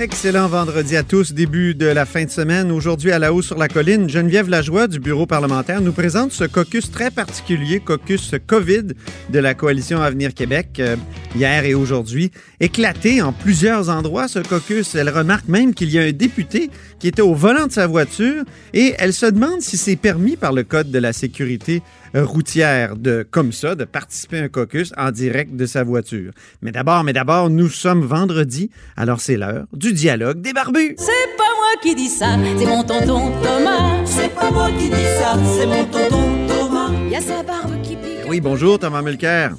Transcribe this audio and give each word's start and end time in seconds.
Excellent 0.00 0.48
vendredi 0.48 0.96
à 0.96 1.02
tous, 1.02 1.34
début 1.34 1.74
de 1.74 1.84
la 1.84 2.06
fin 2.06 2.24
de 2.24 2.30
semaine. 2.30 2.72
Aujourd'hui, 2.72 3.12
à 3.12 3.18
la 3.18 3.34
haut 3.34 3.42
sur 3.42 3.58
la 3.58 3.68
colline, 3.68 4.08
Geneviève 4.08 4.48
Lajoie 4.48 4.88
du 4.88 4.98
bureau 4.98 5.26
parlementaire 5.26 5.82
nous 5.82 5.92
présente 5.92 6.32
ce 6.32 6.44
caucus 6.44 6.90
très 6.90 7.10
particulier, 7.10 7.80
caucus 7.80 8.34
COVID 8.46 8.94
de 9.28 9.38
la 9.38 9.52
coalition 9.52 10.00
Avenir 10.00 10.32
Québec, 10.32 10.78
euh, 10.78 10.96
hier 11.36 11.66
et 11.66 11.74
aujourd'hui. 11.74 12.30
Éclaté 12.60 13.20
en 13.20 13.34
plusieurs 13.34 13.90
endroits, 13.90 14.26
ce 14.26 14.38
caucus. 14.38 14.94
Elle 14.94 15.10
remarque 15.10 15.48
même 15.48 15.74
qu'il 15.74 15.90
y 15.90 15.98
a 15.98 16.02
un 16.02 16.12
député 16.12 16.70
qui 16.98 17.06
était 17.06 17.20
au 17.20 17.34
volant 17.34 17.66
de 17.66 17.72
sa 17.72 17.86
voiture 17.86 18.44
et 18.72 18.94
elle 18.98 19.12
se 19.12 19.26
demande 19.26 19.60
si 19.60 19.76
c'est 19.76 19.96
permis 19.96 20.36
par 20.36 20.54
le 20.54 20.62
Code 20.62 20.90
de 20.90 20.98
la 20.98 21.12
sécurité 21.12 21.82
routière 22.14 22.96
de, 22.96 23.26
comme 23.28 23.52
ça, 23.52 23.74
de 23.74 23.84
participer 23.84 24.40
à 24.40 24.44
un 24.44 24.48
caucus 24.48 24.92
en 24.96 25.10
direct 25.10 25.54
de 25.54 25.66
sa 25.66 25.84
voiture. 25.84 26.32
Mais 26.62 26.72
d'abord, 26.72 27.04
mais 27.04 27.12
d'abord, 27.12 27.50
nous 27.50 27.68
sommes 27.68 28.02
vendredi, 28.02 28.70
alors 28.96 29.20
c'est 29.20 29.36
l'heure 29.36 29.66
du 29.72 29.92
dialogue 29.92 30.40
des 30.40 30.52
barbus. 30.52 30.94
C'est 30.98 31.36
pas 31.36 31.44
moi 31.56 31.80
qui 31.82 31.94
dis 31.94 32.08
ça, 32.08 32.36
c'est 32.58 32.66
mon 32.66 32.82
tonton 32.82 33.32
Thomas. 33.42 34.04
C'est 34.04 34.34
pas 34.34 34.50
moi 34.50 34.70
qui 34.78 34.88
dis 34.88 35.10
ça, 35.18 35.38
c'est 35.56 35.66
mon 35.66 35.84
tonton 35.84 36.46
Thomas. 36.48 36.90
Y 37.08 37.16
a 37.16 37.20
sa 37.20 37.42
barbe 37.42 37.80
qui 37.82 37.96
pique. 37.96 38.28
Oui, 38.28 38.40
bonjour 38.40 38.78
Thomas 38.78 39.02
Mulcair. 39.02 39.54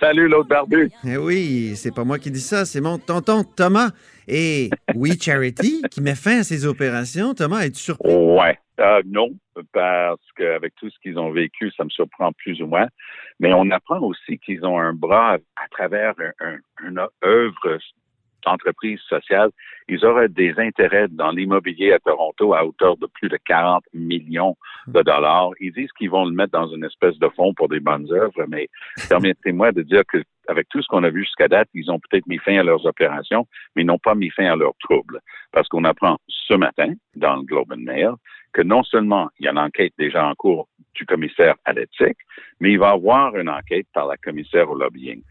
Salut 0.00 0.28
l'autre 0.28 0.48
barbu. 0.48 0.90
Eh 1.04 1.16
oui, 1.16 1.74
c'est 1.76 1.94
pas 1.94 2.04
moi 2.04 2.18
qui 2.18 2.30
dis 2.30 2.40
ça, 2.40 2.64
c'est 2.64 2.80
mon 2.80 2.98
tonton 2.98 3.44
Thomas. 3.44 3.90
Et 4.28 4.70
We 4.94 5.16
Charity 5.20 5.82
qui 5.90 6.00
met 6.00 6.14
fin 6.14 6.40
à 6.40 6.44
ses 6.44 6.66
opérations. 6.66 7.34
Thomas, 7.34 7.60
es-tu 7.60 7.80
surpris? 7.80 8.12
Ouais. 8.12 8.58
Euh, 8.78 9.02
non, 9.06 9.30
parce 9.72 10.20
qu'avec 10.36 10.74
tout 10.76 10.90
ce 10.90 10.98
qu'ils 11.00 11.18
ont 11.18 11.30
vécu, 11.30 11.70
ça 11.72 11.84
me 11.84 11.88
surprend 11.88 12.32
plus 12.32 12.60
ou 12.60 12.66
moins. 12.66 12.88
Mais 13.40 13.52
on 13.54 13.70
apprend 13.70 14.00
aussi 14.00 14.38
qu'ils 14.38 14.64
ont 14.66 14.78
un 14.78 14.92
bras 14.92 15.34
à 15.34 15.68
travers 15.70 16.14
un, 16.40 16.54
un, 16.54 16.58
une 16.88 17.06
œuvre 17.24 17.78
d'entreprise 18.46 19.00
sociale. 19.00 19.50
Ils 19.88 20.04
auraient 20.04 20.28
des 20.28 20.54
intérêts 20.58 21.08
dans 21.08 21.30
l'immobilier 21.30 21.92
à 21.92 21.98
Toronto 21.98 22.54
à 22.54 22.64
hauteur 22.64 22.96
de 22.96 23.06
plus 23.06 23.28
de 23.28 23.38
40 23.44 23.84
millions 23.92 24.56
de 24.86 25.02
dollars. 25.02 25.50
Ils 25.60 25.72
disent 25.72 25.92
qu'ils 25.98 26.10
vont 26.10 26.24
le 26.24 26.32
mettre 26.32 26.52
dans 26.52 26.68
une 26.68 26.84
espèce 26.84 27.18
de 27.18 27.28
fonds 27.30 27.54
pour 27.54 27.68
des 27.68 27.80
bonnes 27.80 28.10
œuvres, 28.12 28.44
mais 28.48 28.68
permettez-moi 29.08 29.72
de 29.72 29.82
dire 29.82 30.02
que 30.06 30.22
avec 30.48 30.68
tout 30.68 30.80
ce 30.80 30.86
qu'on 30.86 31.02
a 31.02 31.10
vu 31.10 31.24
jusqu'à 31.24 31.48
date, 31.48 31.68
ils 31.74 31.90
ont 31.90 31.98
peut-être 31.98 32.26
mis 32.28 32.38
fin 32.38 32.56
à 32.56 32.62
leurs 32.62 32.86
opérations, 32.86 33.48
mais 33.74 33.82
ils 33.82 33.86
n'ont 33.86 33.98
pas 33.98 34.14
mis 34.14 34.30
fin 34.30 34.44
à 34.44 34.54
leurs 34.54 34.76
troubles. 34.78 35.20
Parce 35.50 35.66
qu'on 35.66 35.82
apprend 35.82 36.18
ce 36.28 36.54
matin, 36.54 36.92
dans 37.16 37.34
le 37.36 37.42
Globe 37.42 37.72
and 37.72 37.82
Mail, 37.82 38.12
que 38.56 38.62
non 38.62 38.82
seulement 38.82 39.28
il 39.38 39.44
y 39.44 39.48
a 39.48 39.52
l'enquête 39.52 39.92
déjà 39.98 40.26
en 40.26 40.34
cours 40.34 40.66
du 40.94 41.04
commissaire 41.04 41.56
à 41.66 41.74
l'éthique, 41.74 42.16
mais 42.58 42.72
il 42.72 42.78
va 42.78 42.92
y 42.92 42.94
avoir 42.94 43.36
une 43.36 43.50
enquête 43.50 43.86
par 43.92 44.06
la 44.06 44.16
commissaire 44.16 44.70
au 44.70 44.74
lobbying. 44.74 45.22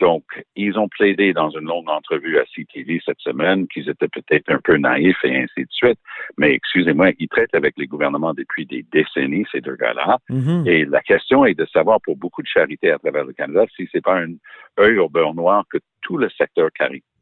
Donc, 0.00 0.24
ils 0.54 0.78
ont 0.78 0.88
plaidé 0.88 1.32
dans 1.32 1.48
une 1.48 1.64
longue 1.64 1.88
entrevue 1.88 2.38
à 2.38 2.44
CTV 2.44 3.00
cette 3.02 3.20
semaine 3.20 3.66
qu'ils 3.68 3.88
étaient 3.88 4.08
peut-être 4.08 4.50
un 4.50 4.58
peu 4.62 4.76
naïfs 4.76 5.24
et 5.24 5.34
ainsi 5.34 5.62
de 5.62 5.70
suite. 5.70 5.98
Mais 6.36 6.52
excusez-moi, 6.52 7.12
ils 7.18 7.28
traitent 7.28 7.54
avec 7.54 7.74
les 7.78 7.86
gouvernements 7.86 8.34
depuis 8.34 8.66
des 8.66 8.84
décennies, 8.92 9.46
ces 9.50 9.62
deux 9.62 9.76
gars-là. 9.76 10.18
Mhm. 10.28 10.64
Et 10.66 10.84
la 10.84 11.00
question 11.00 11.46
est 11.46 11.54
de 11.54 11.64
savoir 11.72 12.00
pour 12.02 12.16
beaucoup 12.18 12.42
de 12.42 12.48
charités 12.48 12.90
à 12.90 12.98
travers 12.98 13.24
le 13.24 13.32
Canada 13.32 13.64
si 13.74 13.88
c'est 13.92 14.04
pas 14.04 14.18
un 14.18 14.34
œil 14.78 14.98
au 14.98 15.08
beurre 15.08 15.34
noir 15.34 15.64
que 15.70 15.78
tout 16.02 16.18
le 16.18 16.28
secteur 16.28 16.68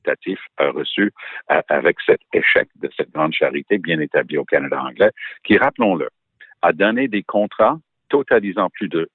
caritatif 0.03 0.39
a 0.59 0.71
reçu 0.71 1.13
avec 1.49 1.97
cet 2.05 2.21
échec 2.33 2.69
de 2.77 2.91
cette 2.97 3.11
grande 3.11 3.33
charité 3.33 3.79
bien 3.79 4.01
établie 4.01 4.39
au 4.39 4.45
Canada 4.45 4.83
anglais, 4.83 5.11
qui, 5.45 5.57
rappelons-le, 5.57 6.09
a 6.63 6.73
donné 6.73 7.09
des 7.09 7.23
contrats 7.23 7.79
totalisant 8.09 8.69
plus 8.71 8.89
de 8.89 9.09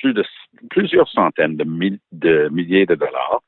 plus 0.00 0.12
de 0.12 0.24
plusieurs 0.70 1.08
centaines 1.08 1.56
de 1.56 1.64
milliers 1.64 2.86
de 2.86 2.94
dollars 2.94 3.40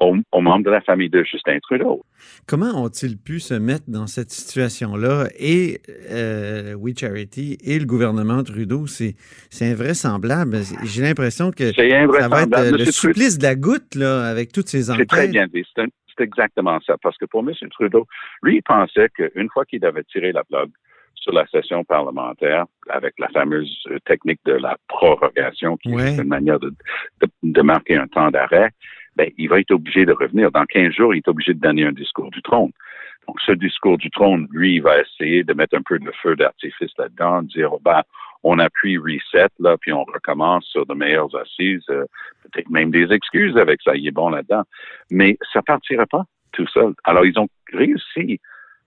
aux, 0.00 0.16
aux 0.32 0.40
membres 0.40 0.64
de 0.64 0.70
la 0.70 0.80
famille 0.80 1.10
de 1.10 1.22
Justin 1.24 1.58
Trudeau. 1.60 2.04
Comment 2.46 2.82
ont-ils 2.84 3.18
pu 3.18 3.40
se 3.40 3.54
mettre 3.54 3.84
dans 3.88 4.06
cette 4.06 4.30
situation-là? 4.30 5.28
Et 5.38 5.80
euh, 6.10 6.74
We 6.74 6.94
Charity 6.96 7.58
et 7.64 7.78
le 7.78 7.84
gouvernement 7.86 8.42
Trudeau, 8.42 8.86
c'est 8.86 9.14
c'est 9.50 9.70
invraisemblable. 9.72 10.58
J'ai 10.84 11.02
l'impression 11.02 11.50
que 11.50 11.72
C'est 11.72 11.90
ça 11.90 12.28
va 12.28 12.42
être 12.42 12.58
euh, 12.58 12.64
le 12.70 12.78
Monsieur 12.78 12.84
Trudeau- 12.84 12.92
supplice 12.92 13.38
de 13.38 13.42
la 13.42 13.54
goutte 13.56 13.94
là, 13.94 14.24
avec 14.26 14.52
toutes 14.52 14.68
ces 14.68 14.84
C'est 14.84 14.92
enquêtes. 14.92 15.08
très 15.08 15.28
bien 15.28 15.46
dit. 15.46 15.64
C'est 15.74 15.82
un- 15.82 15.86
c'est 16.16 16.24
exactement 16.24 16.78
ça. 16.86 16.96
Parce 17.02 17.16
que 17.16 17.26
pour 17.26 17.40
M. 17.48 17.52
Trudeau, 17.70 18.06
lui, 18.42 18.56
il 18.56 18.62
pensait 18.62 19.08
qu'une 19.10 19.48
fois 19.50 19.64
qu'il 19.64 19.84
avait 19.84 20.02
tiré 20.04 20.32
la 20.32 20.42
plug 20.44 20.68
sur 21.14 21.32
la 21.32 21.46
session 21.48 21.84
parlementaire, 21.84 22.64
avec 22.88 23.14
la 23.18 23.28
fameuse 23.28 23.72
euh, 23.90 23.98
technique 24.04 24.40
de 24.44 24.52
la 24.52 24.76
prorogation, 24.88 25.76
qui 25.76 25.92
Ouais. 25.92 26.14
est 26.14 26.16
une 26.16 26.28
manière 26.28 26.58
de, 26.60 26.70
de, 27.20 27.28
de 27.42 27.62
marquer 27.62 27.96
un 27.96 28.06
temps 28.06 28.30
d'arrêt, 28.30 28.70
ben, 29.18 29.30
il 29.36 29.48
va 29.48 29.58
être 29.58 29.72
obligé 29.72 30.06
de 30.06 30.12
revenir. 30.12 30.52
Dans 30.52 30.64
15 30.64 30.92
jours, 30.92 31.12
il 31.12 31.18
est 31.18 31.28
obligé 31.28 31.52
de 31.52 31.58
donner 31.58 31.84
un 31.84 31.92
discours 31.92 32.30
du 32.30 32.40
trône. 32.40 32.70
Donc, 33.26 33.40
ce 33.44 33.52
discours 33.52 33.98
du 33.98 34.10
trône, 34.10 34.46
lui, 34.52 34.76
il 34.76 34.80
va 34.80 35.00
essayer 35.00 35.42
de 35.42 35.52
mettre 35.52 35.76
un 35.76 35.82
peu 35.82 35.98
de 35.98 36.10
feu 36.22 36.36
d'artifice 36.36 36.92
là-dedans, 36.96 37.42
de 37.42 37.48
dire, 37.48 37.72
oh, 37.72 37.80
ben, 37.84 38.02
on 38.44 38.60
appuie 38.60 38.96
reset, 38.96 39.48
là, 39.58 39.76
puis 39.76 39.92
on 39.92 40.04
recommence 40.04 40.64
sur 40.66 40.86
de 40.86 40.94
meilleures 40.94 41.34
assises, 41.36 41.84
euh, 41.90 42.04
peut-être 42.44 42.70
même 42.70 42.92
des 42.92 43.12
excuses 43.12 43.56
avec 43.56 43.82
ça, 43.82 43.96
il 43.96 44.06
est 44.06 44.12
bon 44.12 44.30
là-dedans. 44.30 44.62
Mais 45.10 45.36
ça 45.52 45.62
partira 45.62 46.06
pas 46.06 46.22
tout 46.52 46.68
seul. 46.68 46.94
Alors, 47.02 47.26
ils 47.26 47.38
ont 47.40 47.48
réussi 47.72 48.40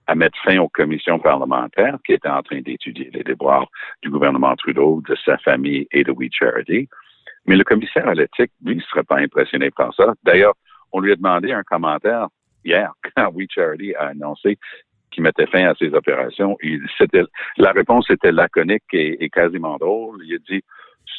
à 0.06 0.14
mettre 0.14 0.36
fin 0.42 0.58
aux 0.58 0.68
commissions 0.68 1.18
parlementaires 1.18 1.98
qui 2.04 2.14
étaient 2.14 2.28
en 2.28 2.42
train 2.42 2.60
d'étudier 2.62 3.10
les 3.12 3.22
déboires 3.22 3.68
du 4.02 4.10
gouvernement 4.10 4.56
Trudeau, 4.56 5.02
de 5.06 5.14
sa 5.24 5.36
famille 5.38 5.86
et 5.92 6.02
de 6.02 6.10
We 6.10 6.30
Charity. 6.32 6.88
Mais 7.46 7.56
le 7.56 7.64
commissaire 7.64 8.08
à 8.08 8.14
l'éthique, 8.14 8.52
lui, 8.64 8.76
ne 8.76 8.80
serait 8.82 9.02
pas 9.02 9.18
impressionné 9.18 9.70
par 9.70 9.94
ça. 9.94 10.14
D'ailleurs, 10.22 10.54
on 10.92 11.00
lui 11.00 11.12
a 11.12 11.16
demandé 11.16 11.52
un 11.52 11.62
commentaire 11.62 12.28
hier 12.64 12.92
quand 13.16 13.30
We 13.32 13.46
Charity 13.50 13.94
a 13.94 14.08
annoncé 14.08 14.58
qu'il 15.10 15.22
mettait 15.22 15.46
fin 15.46 15.68
à 15.68 15.74
ses 15.74 15.92
opérations. 15.94 16.56
Il, 16.62 16.80
la 17.58 17.72
réponse 17.72 18.08
était 18.10 18.32
laconique 18.32 18.84
et, 18.92 19.22
et 19.22 19.28
quasiment 19.28 19.76
drôle. 19.76 20.22
Il 20.24 20.34
a 20.34 20.38
dit, 20.38 20.62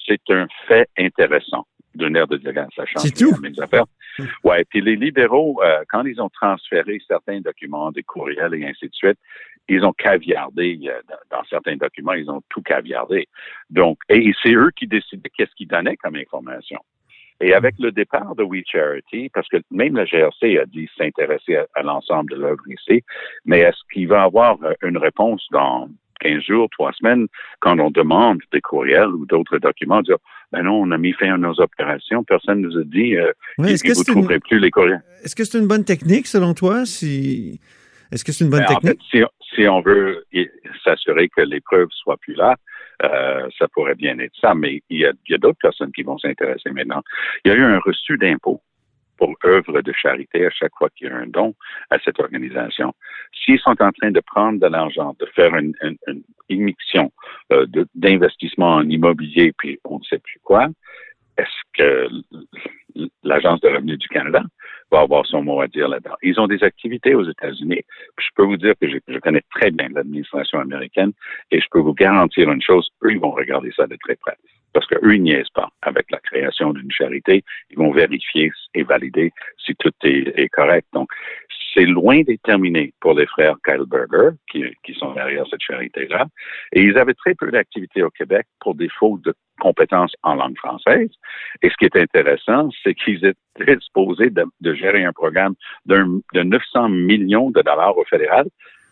c'est 0.07 0.21
un 0.29 0.47
fait 0.67 0.89
intéressant 0.97 1.67
d'un 1.95 2.13
air 2.15 2.27
de 2.27 2.37
dire, 2.37 2.53
ça 2.75 2.85
change 2.85 3.03
C'est 3.03 3.15
tout. 3.15 3.39
mes 3.41 3.57
affaires. 3.59 3.85
Ouais, 4.43 4.63
puis 4.69 4.81
les 4.81 4.95
libéraux, 4.95 5.61
euh, 5.63 5.83
quand 5.89 6.03
ils 6.05 6.19
ont 6.21 6.29
transféré 6.29 6.99
certains 7.07 7.39
documents, 7.41 7.91
des 7.91 8.03
courriels 8.03 8.53
et 8.55 8.65
ainsi 8.65 8.87
de 8.87 8.93
suite, 8.93 9.17
ils 9.69 9.83
ont 9.85 9.93
caviardé 9.93 10.79
euh, 10.85 11.01
dans, 11.31 11.43
certains 11.49 11.75
documents, 11.75 12.13
ils 12.13 12.29
ont 12.29 12.41
tout 12.49 12.61
caviardé. 12.61 13.27
Donc, 13.69 13.97
et 14.09 14.31
c'est 14.41 14.53
eux 14.53 14.71
qui 14.75 14.87
décidaient 14.87 15.29
qu'est-ce 15.35 15.55
qu'ils 15.55 15.67
donnaient 15.67 15.97
comme 15.97 16.15
information. 16.15 16.79
Et 17.41 17.53
avec 17.53 17.75
le 17.79 17.91
départ 17.91 18.35
de 18.35 18.43
We 18.43 18.63
Charity, 18.65 19.29
parce 19.33 19.47
que 19.49 19.57
même 19.71 19.95
la 19.95 20.05
GRC 20.05 20.57
a 20.59 20.65
dit 20.65 20.87
s'intéresser 20.97 21.57
à, 21.57 21.65
à 21.75 21.81
l'ensemble 21.81 22.31
de 22.31 22.35
l'œuvre 22.37 22.63
ici, 22.67 23.03
mais 23.45 23.59
est-ce 23.59 23.79
qu'il 23.91 24.07
va 24.07 24.23
avoir 24.23 24.57
euh, 24.63 24.73
une 24.83 24.97
réponse 24.97 25.45
dans 25.51 25.89
15 26.23 26.41
jours, 26.41 26.69
3 26.71 26.93
semaines, 26.93 27.27
quand 27.59 27.77
on 27.79 27.91
demande 27.91 28.39
des 28.51 28.61
courriels 28.61 29.09
ou 29.09 29.25
d'autres 29.25 29.57
documents, 29.57 30.01
dire, 30.01 30.17
ben 30.51 30.63
non, 30.63 30.81
on 30.81 30.91
a 30.91 30.97
mis 30.97 31.11
fin 31.13 31.33
à 31.33 31.37
nos 31.37 31.59
opérations, 31.59 32.23
personne 32.23 32.61
nous 32.61 32.77
a 32.77 32.83
dit, 32.83 33.15
euh, 33.17 33.31
Est-ce 33.63 33.83
que 33.83 33.93
vous 33.93 33.99
ne 33.99 34.05
trouverez 34.05 34.35
une, 34.35 34.41
plus 34.41 34.59
les 34.59 34.71
courriels? 34.71 35.03
est-ce 35.23 35.35
que 35.35 35.43
c'est 35.43 35.59
une 35.59 35.67
bonne 35.67 35.83
technique 35.83 36.27
selon 36.27 36.53
toi? 36.53 36.85
Si... 36.85 37.59
Est-ce 38.11 38.23
que 38.23 38.31
c'est 38.31 38.45
une 38.45 38.51
bonne 38.51 38.63
Ben, 38.67 38.75
en 38.75 38.79
technique? 38.79 39.01
fait, 39.11 39.17
si, 39.19 39.25
si 39.55 39.67
on 39.67 39.81
veut 39.81 40.25
s'assurer 40.83 41.29
que 41.29 41.41
les 41.41 41.61
preuves 41.61 41.89
soient 41.91 42.17
plus 42.17 42.35
là, 42.35 42.55
euh, 43.03 43.49
ça 43.57 43.67
pourrait 43.67 43.95
bien 43.95 44.17
être 44.19 44.35
ça, 44.39 44.53
mais 44.53 44.81
il 44.89 44.99
y 44.99 45.05
a, 45.05 45.37
d'autres 45.37 45.59
personnes 45.61 45.91
qui 45.91 46.03
vont 46.03 46.17
s'intéresser 46.17 46.69
maintenant. 46.71 47.01
Il 47.43 47.51
y 47.51 47.51
a 47.51 47.57
eu 47.57 47.63
un 47.63 47.79
reçu 47.79 48.17
d'impôt 48.17 48.61
pour 49.17 49.35
œuvre 49.45 49.81
de 49.81 49.93
charité 49.93 50.45
à 50.45 50.49
chaque 50.49 50.73
fois 50.77 50.89
qu'il 50.89 51.07
y 51.07 51.09
a 51.09 51.15
un 51.15 51.27
don 51.27 51.53
à 51.89 51.99
cette 51.99 52.19
organisation. 52.19 52.93
S'ils 53.33 53.59
sont 53.59 53.81
en 53.81 53.91
train 53.91 54.11
de 54.11 54.19
prendre 54.19 54.59
de 54.59 54.67
l'argent, 54.67 55.15
de 55.19 55.25
faire 55.27 55.55
une, 55.55 55.73
une, 55.81 56.23
une 56.49 56.73
euh, 57.51 57.65
d'investissement 57.95 58.75
en 58.75 58.89
immobilier, 58.89 59.53
puis 59.57 59.79
on 59.85 59.99
ne 59.99 60.03
sait 60.03 60.19
plus 60.19 60.39
quoi, 60.43 60.67
est-ce 61.37 61.61
que 61.73 62.09
l'Agence 63.23 63.59
de 63.61 63.69
revenus 63.69 63.97
du 63.97 64.07
Canada 64.07 64.43
va 64.93 65.01
avoir 65.01 65.25
son 65.25 65.41
mot 65.43 65.59
à 65.61 65.67
dire 65.67 65.87
là-dedans? 65.87 66.15
Ils 66.21 66.39
ont 66.39 66.47
des 66.47 66.63
activités 66.63 67.15
aux 67.15 67.27
États-Unis. 67.27 67.81
Je 68.19 68.27
peux 68.35 68.43
vous 68.43 68.57
dire 68.57 68.73
que 68.79 68.87
je, 68.89 68.97
je 69.07 69.19
connais 69.19 69.43
très 69.55 69.71
bien 69.71 69.89
l'administration 69.89 70.59
américaine 70.59 71.13
et 71.51 71.59
je 71.59 71.67
peux 71.71 71.79
vous 71.79 71.93
garantir 71.93 72.51
une 72.51 72.61
chose, 72.61 72.89
eux, 73.03 73.11
ils 73.11 73.19
vont 73.19 73.31
regarder 73.31 73.71
ça 73.75 73.87
de 73.87 73.97
très 74.03 74.15
près. 74.15 74.37
Parce 74.73 74.87
qu'eux, 74.87 75.15
ils 75.15 75.21
niaisent 75.21 75.49
pas. 75.53 75.69
Avec 75.81 76.09
la 76.11 76.19
création 76.19 76.73
d'une 76.73 76.91
charité, 76.91 77.43
ils 77.69 77.77
vont 77.77 77.91
vérifier 77.91 78.51
et 78.73 78.83
valider 78.83 79.31
si 79.63 79.75
tout 79.75 79.91
est, 80.03 80.49
correct. 80.49 80.87
Donc, 80.93 81.09
c'est 81.73 81.85
loin 81.85 82.21
d'être 82.21 82.41
terminé 82.43 82.93
pour 82.99 83.13
les 83.13 83.25
frères 83.25 83.55
Kyleberger, 83.65 84.35
qui, 84.51 84.63
qui 84.83 84.93
sont 84.93 85.13
derrière 85.13 85.45
cette 85.49 85.61
charité-là. 85.61 86.25
Et 86.71 86.81
ils 86.81 86.97
avaient 86.97 87.13
très 87.13 87.33
peu 87.33 87.49
d'activités 87.49 88.03
au 88.03 88.09
Québec 88.11 88.45
pour 88.59 88.75
défaut 88.75 89.19
de 89.23 89.33
compétences 89.59 90.13
en 90.23 90.35
langue 90.35 90.57
française. 90.57 91.09
Et 91.61 91.69
ce 91.69 91.75
qui 91.77 91.85
est 91.85 91.95
intéressant, 91.95 92.69
c'est 92.83 92.93
qu'ils 92.93 93.25
étaient 93.25 93.75
disposés 93.75 94.29
de, 94.29 94.45
de, 94.61 94.73
gérer 94.73 95.03
un 95.03 95.13
programme 95.13 95.55
de 95.85 96.03
900 96.33 96.89
millions 96.89 97.49
de 97.49 97.61
dollars 97.61 97.97
au 97.97 98.03
fédéral 98.05 98.47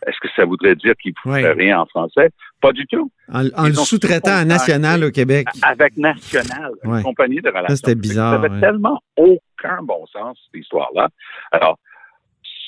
est-ce 0.08 0.20
que 0.20 0.30
ça 0.36 0.46
voudrait 0.46 0.76
dire 0.76 0.96
qu'ils 0.96 1.14
ne 1.26 1.32
feraient 1.32 1.54
rien 1.54 1.80
en 1.80 1.86
français? 1.86 2.30
Pas 2.62 2.72
du 2.72 2.86
tout. 2.86 3.12
En, 3.32 3.42
le 3.42 3.74
sous-traitant 3.74 4.36
à 4.36 4.46
National 4.46 5.04
au 5.04 5.12
Québec. 5.12 5.48
Avec 5.64 5.98
National, 5.98 6.72
une 6.84 7.02
compagnie 7.02 7.42
de 7.42 7.50
relations. 7.50 7.76
c'était 7.76 7.96
bizarre. 7.96 8.42
Ça 8.42 8.48
n'avait 8.48 8.62
tellement 8.62 9.02
aucun 9.18 9.82
bon 9.82 10.06
sens, 10.08 10.38
cette 10.46 10.62
histoire-là. 10.62 11.10
Alors, 11.52 11.80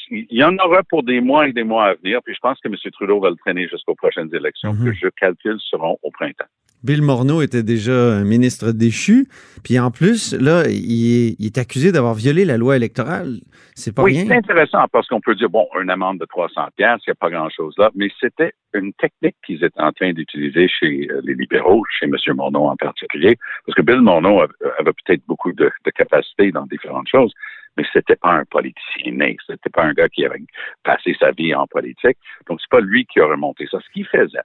il 0.10 0.26
y 0.32 0.44
en 0.44 0.56
aura 0.58 0.84
pour 0.84 1.04
des 1.04 1.22
mois 1.22 1.48
et 1.48 1.54
des 1.54 1.64
mois 1.64 1.86
à 1.86 1.94
venir, 1.96 2.20
puis 2.24 2.34
je 2.34 2.40
pense 2.40 2.60
que 2.60 2.68
M. 2.68 2.76
Trudeau 2.92 3.20
va 3.20 3.30
le 3.30 3.36
traîner 3.36 3.68
jusqu'aux 3.68 3.96
prochaines 3.96 4.34
élections, 4.34 4.74
mm-hmm. 4.74 4.84
que 4.84 4.94
je 4.94 5.08
calcule 5.10 5.60
seront 5.60 5.98
au 6.04 6.12
printemps. 6.12 6.46
Bill 6.84 7.02
Morneau 7.02 7.42
était 7.42 7.64
déjà 7.64 7.94
un 7.94 8.26
ministre 8.26 8.72
déchu. 8.72 9.28
Puis 9.64 9.80
en 9.80 9.90
plus, 9.90 10.34
là, 10.34 10.64
il 10.68 11.36
est, 11.40 11.58
accusé 11.58 11.92
d'avoir 11.92 12.14
violé 12.14 12.44
la 12.44 12.58
loi 12.58 12.76
électorale. 12.76 13.40
C'est 13.76 13.96
pas 13.96 14.04
oui, 14.04 14.18
rien. 14.18 14.26
c'est 14.28 14.36
intéressant 14.36 14.86
parce 14.92 15.08
qu'on 15.08 15.22
peut 15.22 15.36
dire, 15.36 15.50
bon, 15.50 15.68
une 15.82 15.90
amende 15.90 16.20
de 16.20 16.26
300 16.26 16.68
pièces, 16.76 17.00
il 17.08 17.10
n'y 17.10 17.12
a 17.12 17.16
pas 17.16 17.30
grand-chose 17.30 17.74
là, 17.78 17.90
mais 17.96 18.10
c'était 18.20 18.52
une 18.74 18.92
technique 18.94 19.36
qu'ils 19.46 19.64
étaient 19.64 19.82
en 19.82 19.92
train 19.92 20.14
d'utiliser 20.14 20.68
chez 20.68 21.08
euh, 21.10 21.22
les 21.24 21.36
libéraux, 21.36 21.84
chez 22.00 22.06
M. 22.06 22.16
Morneau 22.36 22.66
en 22.66 22.76
particulier, 22.76 23.38
parce 23.66 23.76
que 23.76 23.82
Bill 23.82 24.02
Morneau 24.02 24.42
avait, 24.42 24.94
peut-être 25.06 25.22
beaucoup 25.28 25.54
de, 25.54 25.72
de 25.86 25.92
capacités 25.92 26.52
dans 26.52 26.66
différentes 26.66 27.08
choses, 27.08 27.34
mais 27.78 27.84
c'était 27.94 28.16
pas 28.16 28.32
un 28.32 28.46
politicien 28.46 29.14
né, 29.14 29.38
c'était 29.48 29.70
pas 29.70 29.84
un 29.84 29.94
gars 29.94 30.10
qui 30.10 30.26
avait 30.26 30.44
passé 30.84 31.16
sa 31.20 31.32
vie 31.32 31.56
en 31.56 31.66
politique, 31.68 32.18
donc 32.48 32.60
c'est 32.62 32.70
pas 32.70 32.82
lui 32.82 33.06
qui 33.06 33.20
a 33.20 33.26
remonté 33.26 33.68
ça. 33.72 33.80
Ce 33.80 33.92
qu'il 33.92 34.06
faisait, 34.06 34.40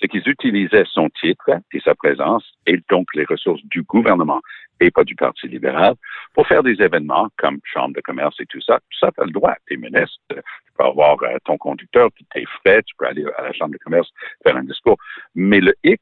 c'est 0.00 0.08
qu'ils 0.08 0.28
utilisaient 0.28 0.84
son 0.90 1.08
titre 1.20 1.50
et 1.72 1.80
sa 1.80 1.94
présence 1.94 2.44
et 2.66 2.78
donc 2.90 3.08
les 3.14 3.24
ressources 3.24 3.62
du 3.64 3.82
gouvernement 3.82 4.40
et 4.80 4.90
pas 4.90 5.04
du 5.04 5.14
Parti 5.14 5.48
libéral 5.48 5.94
pour 6.34 6.46
faire 6.46 6.62
des 6.62 6.80
événements 6.80 7.28
comme 7.36 7.58
Chambre 7.64 7.94
de 7.94 8.00
commerce 8.00 8.36
et 8.40 8.46
tout 8.46 8.60
ça. 8.60 8.78
Tout 8.90 8.98
ça, 9.00 9.10
tu 9.12 9.20
as 9.20 9.24
le 9.24 9.32
droit. 9.32 9.54
Tu 9.66 9.74
es 9.74 9.76
ministre, 9.76 10.18
tu 10.30 10.36
peux 10.76 10.84
avoir 10.84 11.20
euh, 11.22 11.36
ton 11.44 11.56
conducteur, 11.56 12.10
t'es 12.32 12.44
frais, 12.60 12.82
tu 12.82 12.94
peux 12.96 13.06
aller 13.06 13.24
à 13.36 13.42
la 13.42 13.52
Chambre 13.52 13.72
de 13.72 13.78
commerce 13.78 14.08
faire 14.44 14.56
un 14.56 14.64
discours. 14.64 14.96
Mais 15.34 15.60
le 15.60 15.74
hic, 15.82 16.00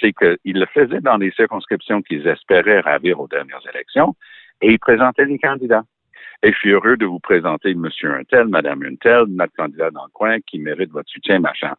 c'est 0.00 0.12
qu'ils 0.12 0.58
le 0.58 0.66
faisaient 0.66 1.00
dans 1.00 1.16
les 1.16 1.32
circonscriptions 1.32 2.02
qu'ils 2.02 2.26
espéraient 2.26 2.80
ravir 2.80 3.20
aux 3.20 3.28
dernières 3.28 3.62
élections 3.72 4.14
et 4.60 4.72
ils 4.72 4.78
présentaient 4.78 5.26
des 5.26 5.38
candidats. 5.38 5.84
Et 6.44 6.52
je 6.52 6.56
suis 6.56 6.70
heureux 6.70 6.96
de 6.96 7.04
vous 7.04 7.18
présenter 7.18 7.74
Monsieur 7.74 8.14
Untel, 8.14 8.46
Madame 8.46 8.84
Untel, 8.84 9.24
notre 9.28 9.52
candidat 9.54 9.90
dans 9.90 10.04
le 10.04 10.10
coin 10.12 10.38
qui 10.46 10.60
mérite 10.60 10.90
votre 10.92 11.10
soutien, 11.10 11.40
machin. 11.40 11.74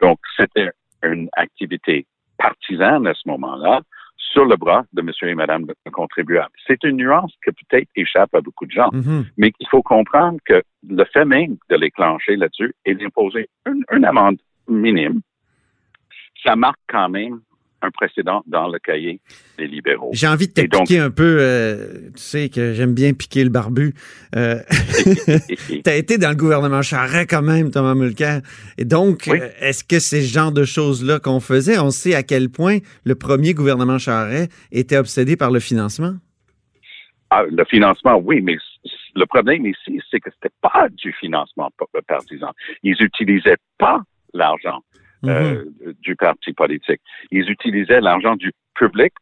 Donc, 0.00 0.20
c'était 0.36 0.70
une 1.04 1.28
activité 1.34 2.06
partisane 2.38 3.06
à 3.06 3.14
ce 3.14 3.28
moment-là 3.28 3.82
sur 4.16 4.44
le 4.44 4.56
bras 4.56 4.84
de 4.92 5.02
monsieur 5.02 5.28
et 5.28 5.34
madame 5.34 5.66
le 5.66 5.90
contribuable. 5.90 6.50
C'est 6.66 6.82
une 6.84 6.96
nuance 6.96 7.32
qui 7.44 7.52
peut-être 7.52 7.88
échappe 7.94 8.34
à 8.34 8.40
beaucoup 8.40 8.66
de 8.66 8.72
gens, 8.72 8.90
mm-hmm. 8.90 9.24
mais 9.36 9.52
il 9.60 9.68
faut 9.68 9.82
comprendre 9.82 10.38
que 10.44 10.62
le 10.88 11.04
fait 11.12 11.24
même 11.24 11.56
de 11.70 11.76
les 11.76 11.90
clencher 11.90 12.36
là-dessus 12.36 12.74
et 12.84 12.94
d'imposer 12.94 13.48
une 13.92 14.04
amende 14.04 14.38
minime, 14.68 15.20
ça 16.44 16.56
marque 16.56 16.80
quand 16.88 17.08
même 17.08 17.40
un 17.84 17.90
précédent 17.90 18.42
dans 18.46 18.68
le 18.68 18.78
cahier 18.78 19.20
des 19.58 19.66
libéraux. 19.66 20.10
J'ai 20.12 20.26
envie 20.26 20.48
de 20.48 20.52
te 20.52 20.62
piquer 20.62 20.98
un 20.98 21.10
peu, 21.10 21.36
euh, 21.40 22.10
tu 22.16 22.22
sais 22.22 22.48
que 22.48 22.72
j'aime 22.74 22.94
bien 22.94 23.12
piquer 23.12 23.44
le 23.44 23.50
barbu. 23.50 23.94
Euh, 24.34 24.60
tu 25.68 25.90
as 25.90 25.96
été 25.96 26.18
dans 26.18 26.30
le 26.30 26.36
gouvernement 26.36 26.82
Charret 26.82 27.26
quand 27.26 27.42
même, 27.42 27.70
Thomas 27.70 27.94
Mulcair. 27.94 28.40
Et 28.78 28.84
donc, 28.84 29.28
euh, 29.28 29.50
est-ce 29.60 29.84
que 29.84 29.98
c'est 29.98 30.22
ce 30.22 30.32
genre 30.32 30.52
de 30.52 30.64
choses-là 30.64 31.18
qu'on 31.20 31.40
faisait? 31.40 31.78
On 31.78 31.90
sait 31.90 32.14
à 32.14 32.22
quel 32.22 32.50
point 32.50 32.78
le 33.04 33.14
premier 33.14 33.54
gouvernement 33.54 33.98
Charret 33.98 34.48
était 34.72 34.96
obsédé 34.96 35.36
par 35.36 35.50
le 35.50 35.60
financement. 35.60 36.14
Ah, 37.30 37.42
le 37.50 37.64
financement, 37.64 38.16
oui, 38.16 38.40
mais 38.40 38.56
le 39.16 39.26
problème 39.26 39.66
ici, 39.66 40.00
c'est 40.10 40.20
que 40.20 40.30
c'était 40.34 40.54
pas 40.60 40.88
du 40.90 41.12
financement 41.12 41.70
partisan. 42.06 42.52
Ils 42.82 42.96
n'utilisaient 43.00 43.56
pas 43.78 44.00
l'argent 44.32 44.80
euh, 45.28 45.64
mhm. 45.84 45.94
du 46.00 46.16
parti 46.16 46.52
politique. 46.52 47.00
Ils 47.30 47.50
utilisaient 47.50 48.00
l'argent 48.00 48.36
du 48.36 48.52
public 48.74 49.12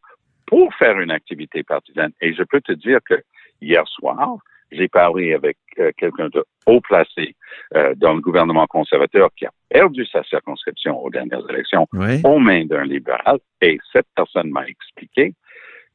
pour 0.45 0.73
faire 0.75 0.99
une 0.99 1.11
activité 1.11 1.63
partisane. 1.63 2.11
Et 2.21 2.33
je 2.33 2.43
peux 2.43 2.61
te 2.61 2.73
dire 2.73 2.99
que 3.07 3.15
hier 3.61 3.87
soir, 3.87 4.37
j'ai 4.71 4.87
parlé 4.87 5.33
avec 5.33 5.57
euh, 5.79 5.91
quelqu'un 5.97 6.29
de 6.29 6.43
haut 6.65 6.81
placé 6.81 7.35
euh, 7.75 7.93
dans 7.95 8.13
le 8.13 8.21
gouvernement 8.21 8.65
conservateur 8.67 9.29
qui 9.35 9.45
a 9.45 9.51
perdu 9.69 10.05
sa 10.05 10.23
circonscription 10.23 10.99
aux 11.03 11.09
dernières 11.09 11.47
élections 11.49 11.87
aux 12.23 12.39
mains 12.39 12.65
d'un 12.65 12.83
libéral. 12.83 13.39
Et 13.61 13.79
cette 13.91 14.07
personne 14.15 14.49
m'a 14.49 14.65
expliqué 14.67 15.33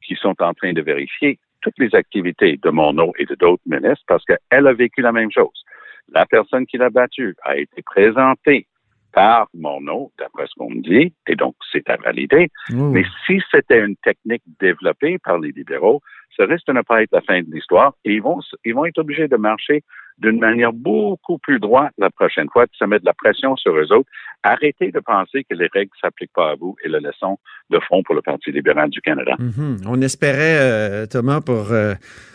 qu'ils 0.01 0.17
sont 0.17 0.35
en 0.41 0.53
train 0.53 0.73
de 0.73 0.81
vérifier 0.81 1.39
toutes 1.61 1.77
les 1.77 1.93
activités 1.93 2.57
de 2.61 2.69
Monod 2.69 3.11
et 3.17 3.25
de 3.25 3.35
d'autres 3.35 3.63
ministres 3.65 4.05
parce 4.07 4.23
qu'elle 4.25 4.67
a 4.67 4.73
vécu 4.73 5.01
la 5.01 5.11
même 5.11 5.31
chose. 5.31 5.63
La 6.11 6.25
personne 6.25 6.65
qui 6.65 6.77
l'a 6.77 6.89
battue 6.89 7.35
a 7.43 7.57
été 7.57 7.81
présentée 7.81 8.65
par 9.13 9.47
mon 9.53 9.81
nom, 9.81 10.11
d'après 10.19 10.45
ce 10.45 10.53
qu'on 10.57 10.69
me 10.69 10.81
dit, 10.81 11.13
et 11.27 11.35
donc 11.35 11.55
c'est 11.71 11.89
à 11.89 11.97
valider. 11.97 12.49
Mais 12.69 13.03
si 13.25 13.41
c'était 13.51 13.79
une 13.83 13.95
technique 13.97 14.43
développée 14.59 15.17
par 15.19 15.39
les 15.39 15.51
libéraux, 15.51 16.01
ça 16.37 16.45
risque 16.45 16.67
de 16.67 16.73
ne 16.73 16.81
pas 16.81 17.01
être 17.01 17.11
la 17.11 17.21
fin 17.21 17.41
de 17.41 17.51
l'histoire 17.51 17.93
et 18.05 18.13
ils 18.13 18.21
vont, 18.21 18.39
ils 18.63 18.73
vont 18.73 18.85
être 18.85 18.99
obligés 18.99 19.27
de 19.27 19.35
marcher 19.35 19.83
d'une 20.19 20.39
manière 20.39 20.73
beaucoup 20.73 21.37
plus 21.37 21.59
droite 21.59 21.93
la 21.97 22.09
prochaine 22.09 22.47
fois, 22.51 22.65
de 22.65 22.71
se 22.73 22.85
mettre 22.85 23.03
de 23.03 23.07
la 23.07 23.13
pression 23.13 23.55
sur 23.55 23.75
eux 23.75 23.91
autres. 23.93 24.09
Arrêtez 24.43 24.91
de 24.91 24.99
penser 24.99 25.45
que 25.49 25.55
les 25.55 25.67
règles 25.73 25.91
ne 25.95 26.07
s'appliquent 26.07 26.33
pas 26.33 26.51
à 26.51 26.55
vous 26.55 26.75
et 26.83 26.89
le 26.89 26.99
laissons 26.99 27.37
de 27.69 27.79
front 27.79 28.03
pour 28.03 28.15
le 28.15 28.21
Parti 28.21 28.51
libéral 28.51 28.89
du 28.89 29.01
Canada. 29.01 29.35
Mm-hmm. 29.39 29.85
On 29.87 30.01
espérait, 30.01 30.57
euh, 30.59 31.05
Thomas, 31.05 31.41
pour 31.41 31.71
euh, 31.71 31.93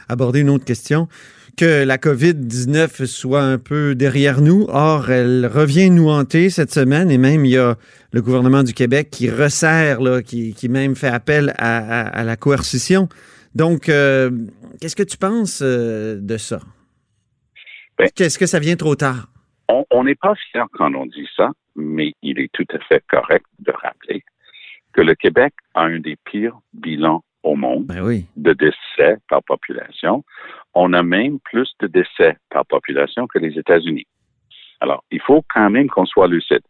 aborder 0.08 0.40
une 0.40 0.50
autre 0.50 0.64
question, 0.64 1.08
que 1.56 1.84
la 1.84 1.98
COVID-19 1.98 3.06
soit 3.06 3.42
un 3.42 3.58
peu 3.58 3.94
derrière 3.94 4.40
nous. 4.40 4.66
Or, 4.68 5.10
elle 5.10 5.46
revient 5.46 5.90
nous 5.90 6.08
hanter 6.08 6.50
cette 6.50 6.72
semaine 6.72 7.10
et 7.10 7.18
même 7.18 7.44
il 7.44 7.52
y 7.52 7.58
a 7.58 7.76
le 8.12 8.22
gouvernement 8.22 8.62
du 8.62 8.74
Québec 8.74 9.08
qui 9.10 9.30
resserre, 9.30 10.00
là, 10.00 10.22
qui, 10.22 10.54
qui 10.54 10.68
même 10.68 10.96
fait 10.96 11.08
appel 11.08 11.54
à, 11.58 12.24
la 12.24 12.36
coercition. 12.36 13.08
Donc, 13.54 13.88
euh, 13.88 14.30
qu'est-ce 14.80 14.96
que 14.96 15.02
tu 15.02 15.16
penses 15.16 15.62
euh, 15.62 16.18
de 16.20 16.36
ça? 16.36 16.60
Ben, 17.98 18.08
Est-ce 18.18 18.38
que 18.38 18.46
ça 18.46 18.58
vient 18.58 18.76
trop 18.76 18.96
tard? 18.96 19.28
On 19.68 20.04
n'est 20.04 20.14
pas 20.14 20.34
fier 20.50 20.66
quand 20.72 20.94
on 20.94 21.06
dit 21.06 21.28
ça, 21.36 21.50
mais 21.76 22.12
il 22.22 22.38
est 22.38 22.50
tout 22.52 22.66
à 22.74 22.78
fait 22.80 23.02
correct 23.08 23.46
de 23.60 23.72
rappeler 23.72 24.22
que 24.92 25.00
le 25.00 25.14
Québec 25.14 25.54
a 25.74 25.82
un 25.82 25.98
des 25.98 26.16
pires 26.24 26.58
bilans 26.72 27.24
au 27.44 27.54
monde 27.54 27.86
ben 27.86 28.24
de 28.36 28.52
décès 28.52 29.18
par 29.28 29.42
population. 29.44 30.24
On 30.74 30.92
a 30.92 31.02
même 31.02 31.38
plus 31.44 31.70
de 31.80 31.86
décès 31.86 32.36
par 32.50 32.66
population 32.66 33.26
que 33.26 33.38
les 33.38 33.58
États-Unis. 33.58 34.06
Alors, 34.80 35.04
il 35.10 35.20
faut 35.20 35.44
quand 35.52 35.70
même 35.70 35.88
qu'on 35.88 36.06
soit 36.06 36.26
lucide. 36.26 36.62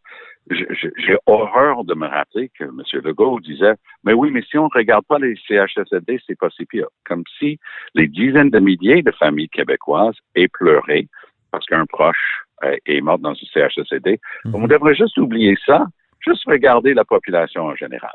J'ai 0.50 1.16
horreur 1.24 1.84
de 1.84 1.94
me 1.94 2.06
rappeler 2.06 2.50
que 2.58 2.64
M. 2.64 2.82
Legault 3.02 3.40
disait, 3.40 3.74
mais 4.04 4.12
oui, 4.12 4.30
mais 4.30 4.42
si 4.42 4.58
on 4.58 4.64
ne 4.64 4.78
regarde 4.78 5.04
pas 5.06 5.18
les 5.18 5.36
CHSLD, 5.48 6.20
c'est 6.26 6.38
pas 6.38 6.50
si 6.50 6.66
pire. 6.66 6.88
Comme 7.06 7.24
si 7.38 7.58
les 7.94 8.06
dizaines 8.06 8.50
de 8.50 8.58
milliers 8.58 9.02
de 9.02 9.12
familles 9.12 9.48
québécoises 9.48 10.16
aient 10.34 10.48
pleuré 10.48 11.08
parce 11.50 11.64
qu'un 11.66 11.86
proche 11.86 12.42
euh, 12.64 12.76
est 12.84 13.00
mort 13.00 13.18
dans 13.18 13.30
un 13.30 13.34
CHSLD. 13.34 14.20
Mhm. 14.44 14.54
On 14.54 14.66
devrait 14.66 14.94
juste 14.94 15.16
oublier 15.18 15.56
ça, 15.64 15.86
juste 16.20 16.44
regarder 16.46 16.92
la 16.92 17.04
population 17.04 17.62
en 17.62 17.74
général. 17.74 18.14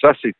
Ça, 0.00 0.12
c'est 0.22 0.34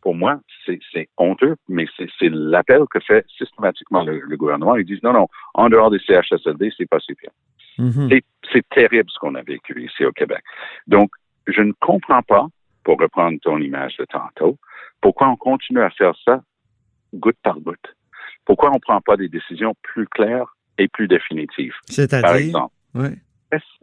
pour 0.00 0.14
moi, 0.14 0.40
c'est 0.64 1.08
honteux, 1.16 1.56
mais 1.68 1.86
c'est 1.96 2.30
l'appel 2.30 2.82
que 2.90 3.00
fait 3.00 3.26
systématiquement 3.36 4.04
le, 4.04 4.36
gouvernement. 4.36 4.76
Ils 4.76 4.84
disent 4.84 5.02
non, 5.02 5.12
non, 5.12 5.28
en 5.54 5.68
dehors 5.68 5.90
des 5.90 5.98
CHSLD, 5.98 6.72
c'est 6.76 6.88
pas 6.88 7.00
si 7.00 7.14
pire. 7.14 7.30
Mm-hmm. 7.78 8.22
C'est 8.52 8.68
terrible 8.70 9.10
ce 9.10 9.18
qu'on 9.18 9.34
a 9.34 9.42
vécu 9.42 9.84
ici 9.84 10.04
au 10.04 10.12
Québec. 10.12 10.42
Donc, 10.86 11.10
je 11.46 11.60
ne 11.62 11.72
comprends 11.80 12.22
pas, 12.22 12.46
pour 12.84 12.98
reprendre 12.98 13.38
ton 13.42 13.58
image 13.58 13.96
de 13.96 14.04
tantôt, 14.04 14.56
pourquoi 15.00 15.28
on 15.28 15.36
continue 15.36 15.82
à 15.82 15.90
faire 15.90 16.14
ça 16.24 16.42
goutte 17.14 17.38
par 17.42 17.58
goutte. 17.60 17.94
Pourquoi 18.44 18.70
on 18.70 18.74
ne 18.74 18.80
prend 18.80 19.00
pas 19.00 19.16
des 19.16 19.28
décisions 19.28 19.74
plus 19.82 20.06
claires 20.06 20.56
et 20.78 20.88
plus 20.88 21.08
définitives? 21.08 21.74
C'est-à-dire? 21.86 22.22
Par 22.22 22.36
exemple, 22.36 22.74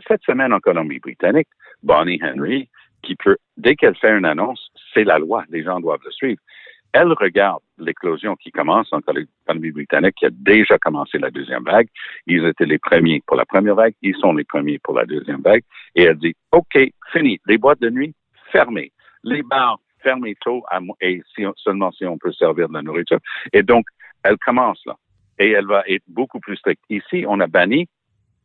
cette 0.08 0.24
semaine 0.24 0.54
en 0.54 0.60
Colombie-Britannique, 0.60 1.48
Bonnie 1.84 2.20
Henry, 2.24 2.70
qui 3.04 3.16
peut, 3.16 3.38
dès 3.58 3.76
qu'elle 3.76 3.96
fait 3.96 4.18
une 4.18 4.26
annonce, 4.26 4.72
c'est 4.96 5.04
la 5.04 5.20
loi, 5.20 5.44
les 5.50 5.64
gens 5.64 5.80
doivent 5.80 6.02
le 6.04 6.12
suivre. 6.12 6.42
Elle 6.94 7.12
regarde 7.12 7.62
l'éclosion 7.78 8.38
qui 8.38 8.52
commence 8.52 8.88
en 8.94 9.02
Colombie-Britannique, 9.02 10.16
qui 10.16 10.28
a 10.28 10.30
déjà 10.32 10.78
commencé 10.78 11.18
la 11.18 11.30
deuxième 11.30 11.64
vague. 11.64 11.90
Ils 12.26 12.46
étaient 12.46 12.66
les 12.66 12.80
premiers 12.80 13.22
pour 13.28 13.36
la 13.36 13.46
première 13.46 13.76
vague, 13.76 13.94
ils 14.02 14.16
sont 14.16 14.32
les 14.34 14.46
premiers 14.46 14.80
pour 14.80 14.94
la 14.94 15.06
deuxième 15.06 15.42
vague. 15.42 15.64
Et 15.94 16.04
elle 16.04 16.18
dit, 16.18 16.34
OK, 16.54 16.78
fini, 17.12 17.40
les 17.48 17.58
boîtes 17.58 17.82
de 17.82 17.90
nuit 17.90 18.16
fermées, 18.52 18.94
les 19.24 19.44
bars 19.44 19.78
fermer 20.02 20.36
tôt, 20.40 20.64
et 21.02 21.22
seulement 21.58 21.92
si 21.92 22.06
on 22.06 22.18
peut 22.18 22.32
servir 22.32 22.70
de 22.70 22.74
la 22.76 22.82
nourriture. 22.84 23.20
Et 23.52 23.64
donc, 23.64 23.86
elle 24.24 24.38
commence 24.38 24.80
là. 24.86 24.96
Et 25.40 25.52
elle 25.52 25.66
va 25.66 25.84
être 25.88 26.04
beaucoup 26.08 26.40
plus 26.40 26.56
stricte. 26.56 26.84
Ici, 26.90 27.26
on 27.28 27.40
a 27.40 27.48
banni 27.48 27.90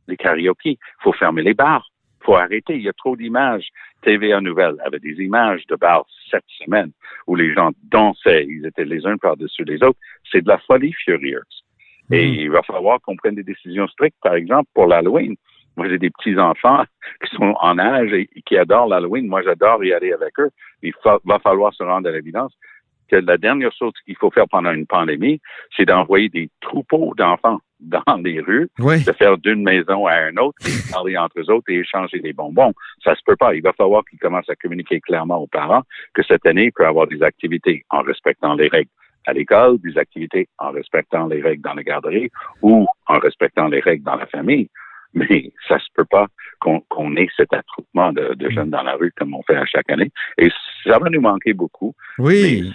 les 0.09 0.16
karaokés. 0.16 0.78
Il 0.80 1.02
faut 1.02 1.12
fermer 1.12 1.42
les 1.42 1.54
bars. 1.54 1.90
Il 2.21 2.25
faut 2.25 2.37
arrêter. 2.37 2.77
Il 2.77 2.83
y 2.83 2.89
a 2.89 2.93
trop 2.93 3.17
d'images. 3.17 3.69
TVA 4.03 4.41
Nouvelle 4.41 4.77
avait 4.85 4.99
des 4.99 5.23
images 5.23 5.67
de 5.67 5.77
bars 5.77 6.07
cette 6.31 6.45
semaine 6.65 6.93
où 7.27 7.35
les 7.35 7.53
gens 7.53 7.71
dansaient. 7.91 8.47
Ils 8.49 8.67
étaient 8.67 8.85
les 8.85 9.07
uns 9.07 9.17
par-dessus 9.17 9.65
les 9.65 9.83
autres. 9.83 9.99
C'est 10.31 10.43
de 10.43 10.49
la 10.49 10.59
folie 10.59 10.93
furieuse. 10.93 11.65
Et 12.11 12.27
mm. 12.27 12.35
il 12.35 12.50
va 12.50 12.62
falloir 12.62 13.00
qu'on 13.00 13.17
prenne 13.17 13.35
des 13.35 13.43
décisions 13.43 13.89
strictes, 13.89 14.19
par 14.23 14.35
exemple, 14.35 14.69
pour 14.75 14.87
l'Halloween. 14.87 15.37
Moi, 15.77 15.89
j'ai 15.89 15.99
des 15.99 16.11
petits-enfants 16.11 16.85
qui 17.25 17.37
sont 17.37 17.55
en 17.61 17.79
âge 17.79 18.12
et 18.12 18.29
qui 18.45 18.57
adorent 18.57 18.89
l'Halloween. 18.89 19.27
Moi, 19.27 19.43
j'adore 19.43 19.85
y 19.85 19.93
aller 19.93 20.12
avec 20.12 20.39
eux. 20.39 20.50
Il 20.83 20.93
va 21.05 21.39
falloir 21.39 21.73
se 21.75 21.83
rendre 21.83 22.09
à 22.09 22.12
l'évidence 22.12 22.53
que 23.11 23.17
la 23.17 23.37
dernière 23.37 23.73
chose 23.73 23.93
qu'il 24.05 24.17
faut 24.17 24.31
faire 24.31 24.47
pendant 24.49 24.73
une 24.73 24.87
pandémie, 24.87 25.41
c'est 25.77 25.85
d'envoyer 25.85 26.29
des 26.29 26.49
troupeaux 26.61 27.12
d'enfants 27.17 27.59
dans 27.81 28.17
les 28.23 28.41
rues, 28.41 28.69
de 28.79 29.13
faire 29.13 29.39
d'une 29.39 29.63
maison 29.63 30.07
à 30.07 30.29
une 30.29 30.39
autre, 30.39 30.59
parler 30.93 31.17
entre 31.17 31.41
eux 31.41 31.51
autres 31.51 31.71
et 31.71 31.79
échanger 31.79 32.21
des 32.21 32.33
bonbons. 32.33 32.73
Ça 33.03 33.15
se 33.15 33.21
peut 33.25 33.37
pas. 33.37 33.55
Il 33.55 33.63
va 33.63 33.73
falloir 33.73 34.03
qu'ils 34.05 34.19
commencent 34.19 34.51
à 34.51 34.57
communiquer 34.57 35.01
clairement 35.01 35.39
aux 35.39 35.47
parents 35.47 35.83
que 36.15 36.23
cette 36.23 36.47
année, 36.47 36.67
il 36.67 36.73
peut 36.73 36.87
avoir 36.87 37.07
des 37.07 37.23
activités 37.23 37.85
en 37.91 38.03
respectant 38.03 38.55
les 38.55 38.69
règles 38.69 38.91
à 39.27 39.33
l'école, 39.33 39.79
des 39.81 39.99
activités 39.99 40.49
en 40.59 40.71
respectant 40.71 41.27
les 41.27 41.43
règles 41.43 41.63
dans 41.63 41.75
la 41.75 41.83
garderie 41.83 42.31
ou 42.63 42.87
en 43.07 43.19
respectant 43.19 43.69
les 43.69 43.81
règles 43.81 44.05
dans 44.05 44.17
la 44.17 44.27
famille 44.27 44.69
mais 45.15 45.53
ça 45.69 45.79
se 45.79 45.87
peut 45.95 46.05
pas 46.05 46.27
qu'on 46.61 47.17
ait 47.17 47.29
cet 47.37 47.52
attroupement 47.52 48.12
de, 48.12 48.35
de, 48.35 48.50
jeunes 48.50 48.71
dans 48.71 48.83
la 48.83 48.95
rue 48.95 49.12
comme 49.17 49.35
on 49.35 49.43
fait 49.43 49.57
à 49.57 49.67
chaque 49.67 49.90
année. 49.90 50.11
Et 50.38 50.50
ça 50.85 50.99
va 50.99 51.11
nous 51.11 51.21
manquer 51.21 51.52
beaucoup. 51.52 51.95
Oui. 52.19 52.71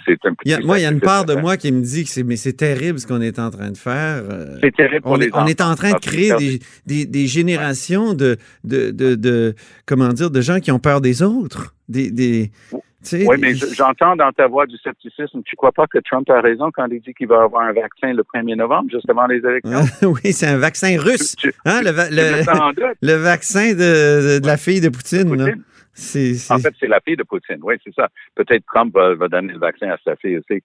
moi, 0.64 0.78
il 0.78 0.82
y 0.82 0.86
a 0.86 0.90
une 0.90 1.00
part 1.00 1.24
de 1.24 1.34
moi 1.34 1.56
qui 1.56 1.72
me 1.72 1.82
dit 1.82 2.04
que 2.04 2.10
c'est 2.10 2.22
mais 2.22 2.36
c'est 2.36 2.54
terrible 2.54 2.98
ce 2.98 3.06
qu'on 3.06 3.20
est 3.20 3.38
en 3.38 3.50
train 3.50 3.70
de 3.70 3.76
faire. 3.76 4.22
Euh, 4.28 4.58
c'est 4.60 4.74
terrible 4.74 5.02
pour 5.02 5.12
on, 5.12 5.16
les 5.16 5.30
on 5.32 5.46
est 5.46 5.60
en 5.60 5.74
train 5.74 5.92
de 5.92 5.98
créer 5.98 6.34
des, 6.36 6.58
des, 6.86 7.06
des 7.06 7.26
générations 7.26 8.14
de, 8.14 8.36
de, 8.64 8.90
de, 8.90 9.14
de, 9.14 9.54
comment 9.86 10.08
dire 10.08 10.30
de 10.30 10.40
gens 10.40 10.60
qui 10.60 10.72
ont 10.72 10.78
peur 10.78 11.00
des 11.00 11.22
autres. 11.22 11.74
Des, 11.88 12.10
des, 12.10 12.50
oui, 13.12 13.36
mais 13.38 13.54
j'entends 13.54 14.16
dans 14.16 14.32
ta 14.32 14.46
voix 14.46 14.66
du 14.66 14.76
scepticisme. 14.78 15.42
Tu 15.44 15.54
crois 15.56 15.72
pas 15.72 15.86
que 15.86 15.98
Trump 15.98 16.28
a 16.30 16.40
raison 16.40 16.70
quand 16.72 16.86
il 16.90 17.00
dit 17.00 17.14
qu'il 17.14 17.28
va 17.28 17.42
avoir 17.42 17.62
un 17.62 17.72
vaccin 17.72 18.12
le 18.12 18.22
1er 18.22 18.56
novembre, 18.56 18.90
juste 18.90 19.08
avant 19.08 19.26
les 19.26 19.38
élections? 19.38 19.82
oui, 20.08 20.32
c'est 20.32 20.46
un 20.46 20.58
vaccin 20.58 20.98
russe. 20.98 21.36
hein, 21.64 21.82
le, 21.82 21.90
le, 23.02 23.14
vaccin 23.14 23.72
de, 23.72 24.40
de, 24.40 24.46
la 24.46 24.56
fille 24.56 24.80
de 24.80 24.88
Poutine. 24.88 25.30
En 25.30 26.58
fait, 26.58 26.74
c'est 26.80 26.88
la 26.88 27.00
fille 27.00 27.16
de 27.16 27.22
Poutine. 27.22 27.58
Oui, 27.62 27.76
c'est 27.84 27.94
ça. 27.94 28.08
Peut-être 28.34 28.64
Trump 28.66 28.94
va, 28.94 29.14
va, 29.14 29.28
donner 29.28 29.52
le 29.52 29.58
vaccin 29.58 29.90
à 29.90 29.96
sa 30.04 30.16
fille 30.16 30.38
aussi. 30.38 30.62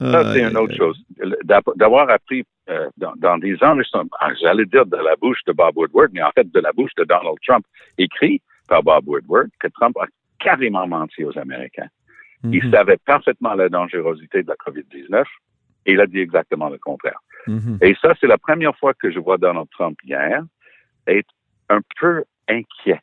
Ça, 0.00 0.32
c'est 0.32 0.42
une 0.42 0.56
autre 0.56 0.76
chose. 0.76 0.96
D'avoir 1.74 2.08
appris 2.10 2.44
euh, 2.70 2.88
dans, 2.96 3.14
dans, 3.16 3.38
des 3.38 3.56
enregistrements, 3.62 4.08
ah, 4.20 4.30
j'allais 4.40 4.66
dire 4.66 4.86
de 4.86 4.96
la 4.96 5.16
bouche 5.16 5.40
de 5.46 5.52
Bob 5.52 5.76
Woodward, 5.76 6.10
mais 6.12 6.22
en 6.22 6.30
fait 6.30 6.48
de 6.50 6.60
la 6.60 6.70
bouche 6.72 6.94
de 6.96 7.04
Donald 7.04 7.36
Trump, 7.44 7.64
écrit 7.96 8.40
par 8.68 8.82
Bob 8.82 9.08
Woodward, 9.08 9.48
que 9.58 9.66
Trump 9.68 9.96
a 9.98 10.06
carrément 10.38 10.86
menti 10.86 11.24
aux 11.24 11.36
Américains. 11.38 11.88
Il 12.44 12.64
mhm. 12.64 12.70
savait 12.70 12.98
parfaitement 13.04 13.54
la 13.54 13.68
dangerosité 13.68 14.42
de 14.42 14.48
la 14.48 14.54
COVID-19 14.54 15.24
et 15.86 15.92
il 15.92 16.00
a 16.00 16.06
dit 16.06 16.20
exactement 16.20 16.68
le 16.68 16.78
contraire. 16.78 17.18
Mhm. 17.46 17.78
Et 17.82 17.94
ça, 18.00 18.14
c'est 18.20 18.26
la 18.26 18.38
première 18.38 18.76
fois 18.76 18.94
que 18.94 19.10
je 19.10 19.18
vois 19.18 19.38
Donald 19.38 19.68
Trump 19.70 19.98
hier 20.04 20.42
être 21.06 21.30
un 21.68 21.80
peu 22.00 22.24
inquiet. 22.48 23.00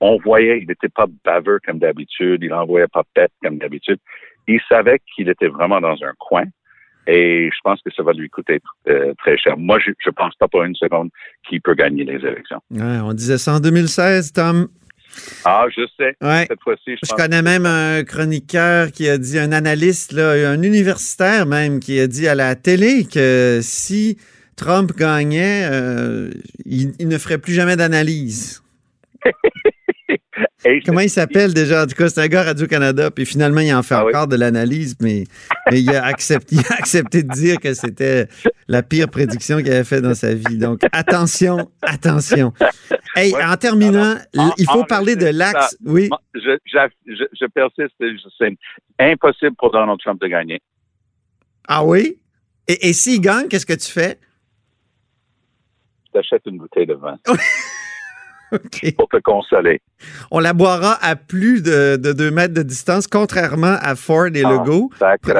On 0.00 0.18
voyait, 0.18 0.60
il 0.60 0.68
n'était 0.68 0.88
pas 0.88 1.06
baveux 1.24 1.58
comme 1.64 1.78
d'habitude, 1.80 2.42
il 2.42 2.50
n'envoyait 2.50 2.86
pas 2.86 3.02
pète 3.14 3.32
comme 3.42 3.58
d'habitude. 3.58 3.98
Il 4.46 4.60
savait 4.68 5.00
qu'il 5.14 5.28
était 5.28 5.48
vraiment 5.48 5.80
dans 5.80 5.96
un 6.02 6.12
coin 6.18 6.44
et 7.06 7.50
je 7.52 7.58
pense 7.64 7.82
que 7.82 7.90
ça 7.92 8.02
va 8.02 8.12
lui 8.12 8.28
coûter 8.28 8.60
euh, 8.88 9.12
très 9.18 9.36
cher. 9.36 9.56
Moi, 9.56 9.78
je 9.80 9.90
ne 9.90 10.10
pense 10.12 10.34
pas 10.36 10.46
pour 10.46 10.62
une 10.62 10.74
seconde 10.74 11.10
qu'il 11.46 11.60
peut 11.60 11.74
gagner 11.74 12.04
les 12.04 12.24
élections. 12.24 12.60
on 12.70 13.12
disait 13.12 13.38
ça 13.38 13.54
en 13.54 13.60
2016, 13.60 14.32
Tom. 14.32 14.68
Ah, 15.44 15.66
je 15.74 15.82
sais. 15.96 16.16
Cette 16.48 16.62
fois-ci, 16.62 16.96
je, 17.02 17.08
je 17.08 17.14
connais 17.14 17.42
même 17.42 17.66
un 17.66 18.04
chroniqueur 18.04 18.92
qui 18.92 19.08
a 19.08 19.18
dit, 19.18 19.38
un 19.38 19.52
analyste, 19.52 20.12
là, 20.12 20.32
un 20.50 20.62
universitaire 20.62 21.46
même, 21.46 21.80
qui 21.80 21.98
a 22.00 22.06
dit 22.06 22.28
à 22.28 22.34
la 22.34 22.54
télé 22.54 23.04
que 23.04 23.60
si 23.62 24.18
Trump 24.58 24.92
gagnait, 24.96 25.68
euh, 25.70 26.30
il, 26.66 27.08
ne 27.08 27.16
ferait 27.16 27.38
plus 27.38 27.54
jamais 27.54 27.76
d'analyse. 27.76 28.62
Comment 30.84 31.00
il 31.00 31.10
s'appelle 31.10 31.54
déjà? 31.54 31.84
En 31.84 31.86
tout 31.86 31.94
cas, 31.94 32.08
c'est 32.08 32.20
un 32.20 32.26
gars 32.26 32.42
Radio-Canada, 32.42 33.10
puis 33.12 33.24
finalement, 33.24 33.60
il 33.60 33.72
en 33.72 33.82
fait 33.82 33.94
ah 33.94 34.04
encore 34.04 34.26
de 34.26 34.34
l'analyse, 34.34 34.96
mais, 35.00 35.24
mais 35.70 35.80
il, 35.80 35.90
a 35.94 36.04
accepté, 36.04 36.56
il 36.56 36.60
a 36.60 36.74
accepté 36.78 37.22
de 37.22 37.32
dire 37.32 37.58
que 37.60 37.74
c'était 37.74 38.26
la 38.66 38.82
pire 38.82 39.08
prédiction 39.08 39.58
qu'il 39.58 39.70
avait 39.70 39.84
fait 39.84 40.00
dans 40.00 40.14
sa 40.14 40.34
vie. 40.34 40.58
Donc, 40.58 40.80
attention, 40.90 41.70
attention. 41.80 42.52
Hey, 43.14 43.34
en 43.34 43.56
terminant, 43.56 44.16
il 44.34 44.66
faut 44.66 44.84
parler 44.84 45.14
de 45.14 45.26
l'axe. 45.26 45.76
Oui. 45.84 46.10
Je, 46.34 46.58
je, 46.66 47.24
je 47.32 47.46
persiste. 47.46 47.94
C'est 48.38 48.56
impossible 48.98 49.54
pour 49.56 49.70
Donald 49.70 49.98
Trump 50.00 50.20
de 50.20 50.26
gagner. 50.26 50.60
Ah 51.68 51.84
oui? 51.84 52.18
Et, 52.66 52.88
et 52.88 52.92
s'il 52.92 53.20
gagne, 53.20 53.46
qu'est-ce 53.48 53.66
que 53.66 53.74
tu 53.74 53.90
fais? 53.90 54.18
Je 56.06 56.12
t'achète 56.12 56.42
une 56.46 56.58
bouteille 56.58 56.86
de 56.86 56.94
vin. 56.94 57.16
Pour 58.96 59.08
te 59.08 59.18
consoler. 59.18 59.80
On 60.30 60.38
la 60.38 60.52
boira 60.52 60.96
à 61.02 61.16
plus 61.16 61.62
de, 61.62 61.96
de 61.96 62.12
deux 62.12 62.30
mètres 62.30 62.54
de 62.54 62.62
distance, 62.62 63.06
contrairement 63.06 63.76
à 63.80 63.94
Ford 63.94 64.28
et 64.34 64.42
ah, 64.44 64.50
Legault, 64.50 64.90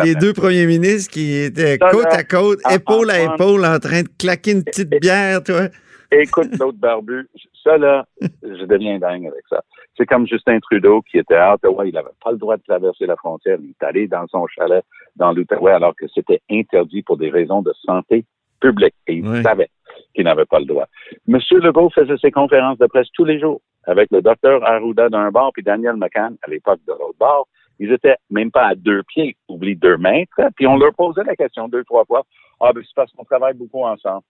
les 0.05 0.15
deux 0.15 0.33
premiers 0.33 0.67
ministres 0.67 1.13
qui 1.13 1.35
étaient 1.37 1.79
côte 1.79 2.13
à 2.13 2.25
côte, 2.25 2.61
épaule 2.71 3.11
à 3.11 3.23
épaule, 3.23 3.65
en 3.65 3.79
train 3.79 4.03
de 4.03 4.09
claquer 4.19 4.53
une 4.53 4.65
petite 4.65 4.91
bière, 5.01 5.43
toi. 5.43 5.69
Écoute 6.11 6.59
l'autre 6.59 6.79
barbu, 6.79 7.29
ça 7.63 7.77
là, 7.77 8.07
je 8.21 8.65
deviens 8.65 8.99
dingue 8.99 9.27
avec 9.27 9.43
ça. 9.51 9.63
C'est 9.97 10.07
comme 10.07 10.27
Justin 10.27 10.59
Trudeau 10.61 11.03
qui 11.03 11.19
était 11.19 11.35
à 11.35 11.55
Ottawa, 11.55 11.87
il 11.87 11.93
n'avait 11.93 12.09
pas 12.23 12.33
le 12.33 12.39
droit 12.39 12.57
de 12.57 12.63
traverser 12.63 13.05
la 13.07 13.17
frontière, 13.17 13.59
il 13.61 13.71
est 13.71 13.85
allé 13.85 14.07
dans 14.07 14.27
son 14.29 14.47
chalet 14.47 14.83
dans 15.17 15.33
l'Outaouais 15.33 15.73
alors 15.73 15.95
que 15.97 16.07
c'était 16.15 16.41
interdit 16.51 17.03
pour 17.03 17.19
des 17.19 17.31
raisons 17.31 17.61
de 17.61 17.73
santé 17.85 18.25
publique. 18.61 18.95
Et 19.07 19.15
il 19.15 19.43
savait 19.43 19.69
qu'il 20.15 20.25
n'avait 20.25 20.45
pas 20.45 20.59
le 20.59 20.67
droit. 20.67 20.87
Monsieur 21.27 21.61
Legault 21.61 21.91
faisait 21.91 22.17
ses 22.19 22.31
conférences 22.31 22.79
de 22.79 22.87
presse 22.87 23.09
tous 23.15 23.25
les 23.25 23.41
jours 23.41 23.61
avec 23.85 24.11
le 24.11 24.23
docteur 24.23 24.65
Arruda 24.69 25.09
d'un 25.09 25.31
bord 25.31 25.53
puis 25.53 25.63
Daniel 25.63 25.97
McCann 25.97 26.37
à 26.43 26.51
l'époque 26.51 26.81
de 26.87 26.93
l'autre 26.93 27.19
bord. 27.19 27.49
Ils 27.81 27.93
étaient 27.93 28.17
même 28.31 28.51
pas 28.51 28.67
à 28.67 28.75
deux 28.75 29.03
pieds, 29.05 29.37
oublie 29.49 29.77
deux 29.77 29.97
mètres, 29.97 30.41
puis 30.57 30.67
on 30.67 30.77
leur 30.77 30.93
posait 30.95 31.23
la 31.25 31.37
question 31.37 31.69
deux, 31.69 31.85
trois 31.85 32.05
fois. 32.05 32.25
Ah, 32.61 32.73
ben, 32.73 32.83
c'est 32.85 32.95
parce 32.95 33.13
qu'on 33.13 33.25
travaille 33.25 33.55
beaucoup 33.55 33.85
ensemble. 33.85 34.23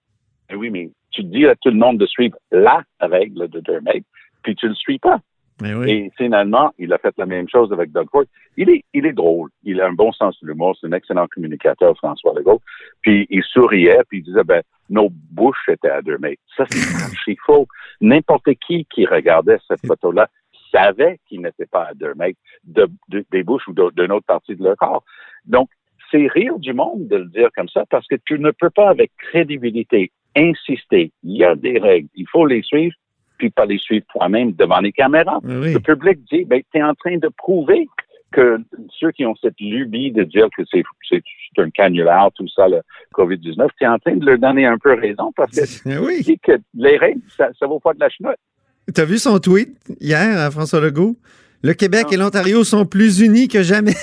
Eh 0.50 0.54
oui, 0.54 0.70
mais 0.70 0.90
tu 1.10 1.24
dis 1.24 1.46
à 1.46 1.54
tout 1.56 1.70
le 1.70 1.76
monde 1.76 1.98
de 1.98 2.06
suivre 2.06 2.36
la 2.50 2.82
règle 3.00 3.48
de 3.48 3.60
deux 3.60 3.80
mètres, 3.80 4.06
puis 4.42 4.54
tu 4.54 4.66
ne 4.66 4.70
le 4.70 4.76
suis 4.76 4.98
pas. 4.98 5.20
Et 5.64 6.10
finalement, 6.16 6.70
il 6.78 6.92
a 6.92 6.98
fait 6.98 7.14
la 7.18 7.26
même 7.26 7.48
chose 7.48 7.72
avec 7.72 7.90
Doug 7.90 8.08
Ford. 8.12 8.24
Il 8.56 8.70
est, 8.70 8.84
il 8.94 9.06
est 9.06 9.12
drôle. 9.12 9.50
Il 9.64 9.80
a 9.80 9.88
un 9.88 9.92
bon 9.92 10.12
sens 10.12 10.38
de 10.40 10.46
l'humour. 10.46 10.76
C'est 10.80 10.86
un 10.86 10.92
excellent 10.92 11.26
communicateur, 11.26 11.96
François 11.96 12.32
Legault. 12.36 12.60
Puis 13.02 13.26
il 13.28 13.42
souriait, 13.42 14.02
puis 14.08 14.18
il 14.18 14.22
disait, 14.22 14.44
ben, 14.44 14.62
nos 14.88 15.08
bouches 15.10 15.68
étaient 15.68 15.90
à 15.90 16.02
deux 16.02 16.18
mètres. 16.18 16.42
Ça, 16.56 16.64
c'est 16.70 17.36
faux. 17.46 17.66
N'importe 18.00 18.48
qui 18.66 18.86
qui 18.86 19.06
regardait 19.06 19.58
cette 19.68 19.86
photo-là 19.86 20.28
savait 20.72 21.18
qu'il 21.26 21.42
n'était 21.42 21.66
pas 21.66 21.88
à 21.88 21.94
deux 21.94 22.14
mètres 22.14 22.38
de, 22.64 22.88
des 23.30 23.42
bouches 23.42 23.66
ou 23.68 23.72
d'une 23.72 24.12
autre 24.12 24.26
partie 24.26 24.56
de 24.56 24.64
leur 24.64 24.76
corps. 24.76 25.04
Donc, 25.44 25.68
c'est 26.10 26.26
rire 26.26 26.58
du 26.58 26.72
monde 26.72 27.08
de 27.08 27.16
le 27.16 27.26
dire 27.26 27.48
comme 27.54 27.68
ça 27.68 27.84
parce 27.90 28.06
que 28.06 28.16
tu 28.26 28.38
ne 28.38 28.50
peux 28.50 28.70
pas 28.70 28.88
avec 28.88 29.10
crédibilité 29.18 30.10
insister. 30.36 31.12
Il 31.22 31.36
y 31.36 31.44
a 31.44 31.54
des 31.54 31.78
règles. 31.78 32.08
Il 32.14 32.26
faut 32.28 32.46
les 32.46 32.62
suivre 32.62 32.94
puis 33.38 33.50
pas 33.50 33.66
les 33.66 33.78
suivre 33.78 34.04
toi-même 34.12 34.52
devant 34.52 34.80
les 34.80 34.92
caméras. 34.92 35.38
Le 35.44 35.78
public 35.78 36.18
dit, 36.30 36.44
ben, 36.44 36.60
tu 36.72 36.78
es 36.78 36.82
en 36.82 36.94
train 36.94 37.16
de 37.18 37.28
prouver 37.28 37.86
que 38.32 38.58
ceux 38.98 39.10
qui 39.12 39.24
ont 39.24 39.34
cette 39.36 39.58
lubie 39.60 40.12
de 40.12 40.24
dire 40.24 40.48
que 40.56 40.62
c'est, 40.70 40.82
c'est, 41.08 41.22
un 41.58 41.70
canular, 41.70 42.30
tout 42.32 42.46
ça, 42.48 42.68
le 42.68 42.82
COVID-19, 43.14 43.68
tu 43.78 43.84
es 43.84 43.88
en 43.88 43.98
train 43.98 44.16
de 44.16 44.24
leur 44.24 44.38
donner 44.38 44.66
un 44.66 44.78
peu 44.78 44.94
raison 44.94 45.32
parce 45.34 45.80
que 45.80 45.98
oui. 46.06 46.38
que 46.42 46.52
les 46.74 46.96
règles, 46.96 47.20
ça, 47.36 47.48
ça 47.58 47.66
vaut 47.66 47.80
pas 47.80 47.94
de 47.94 48.00
la 48.00 48.08
chenoute. 48.08 48.36
Tu 48.94 49.00
as 49.00 49.04
vu 49.04 49.18
son 49.18 49.38
tweet 49.38 49.76
hier 50.00 50.38
à 50.38 50.50
François 50.50 50.80
Legault? 50.80 51.16
Le 51.62 51.74
Québec 51.74 52.06
et 52.12 52.16
l'Ontario 52.16 52.62
sont 52.62 52.86
plus 52.86 53.20
unis 53.20 53.48
que 53.48 53.62
jamais. 53.62 53.96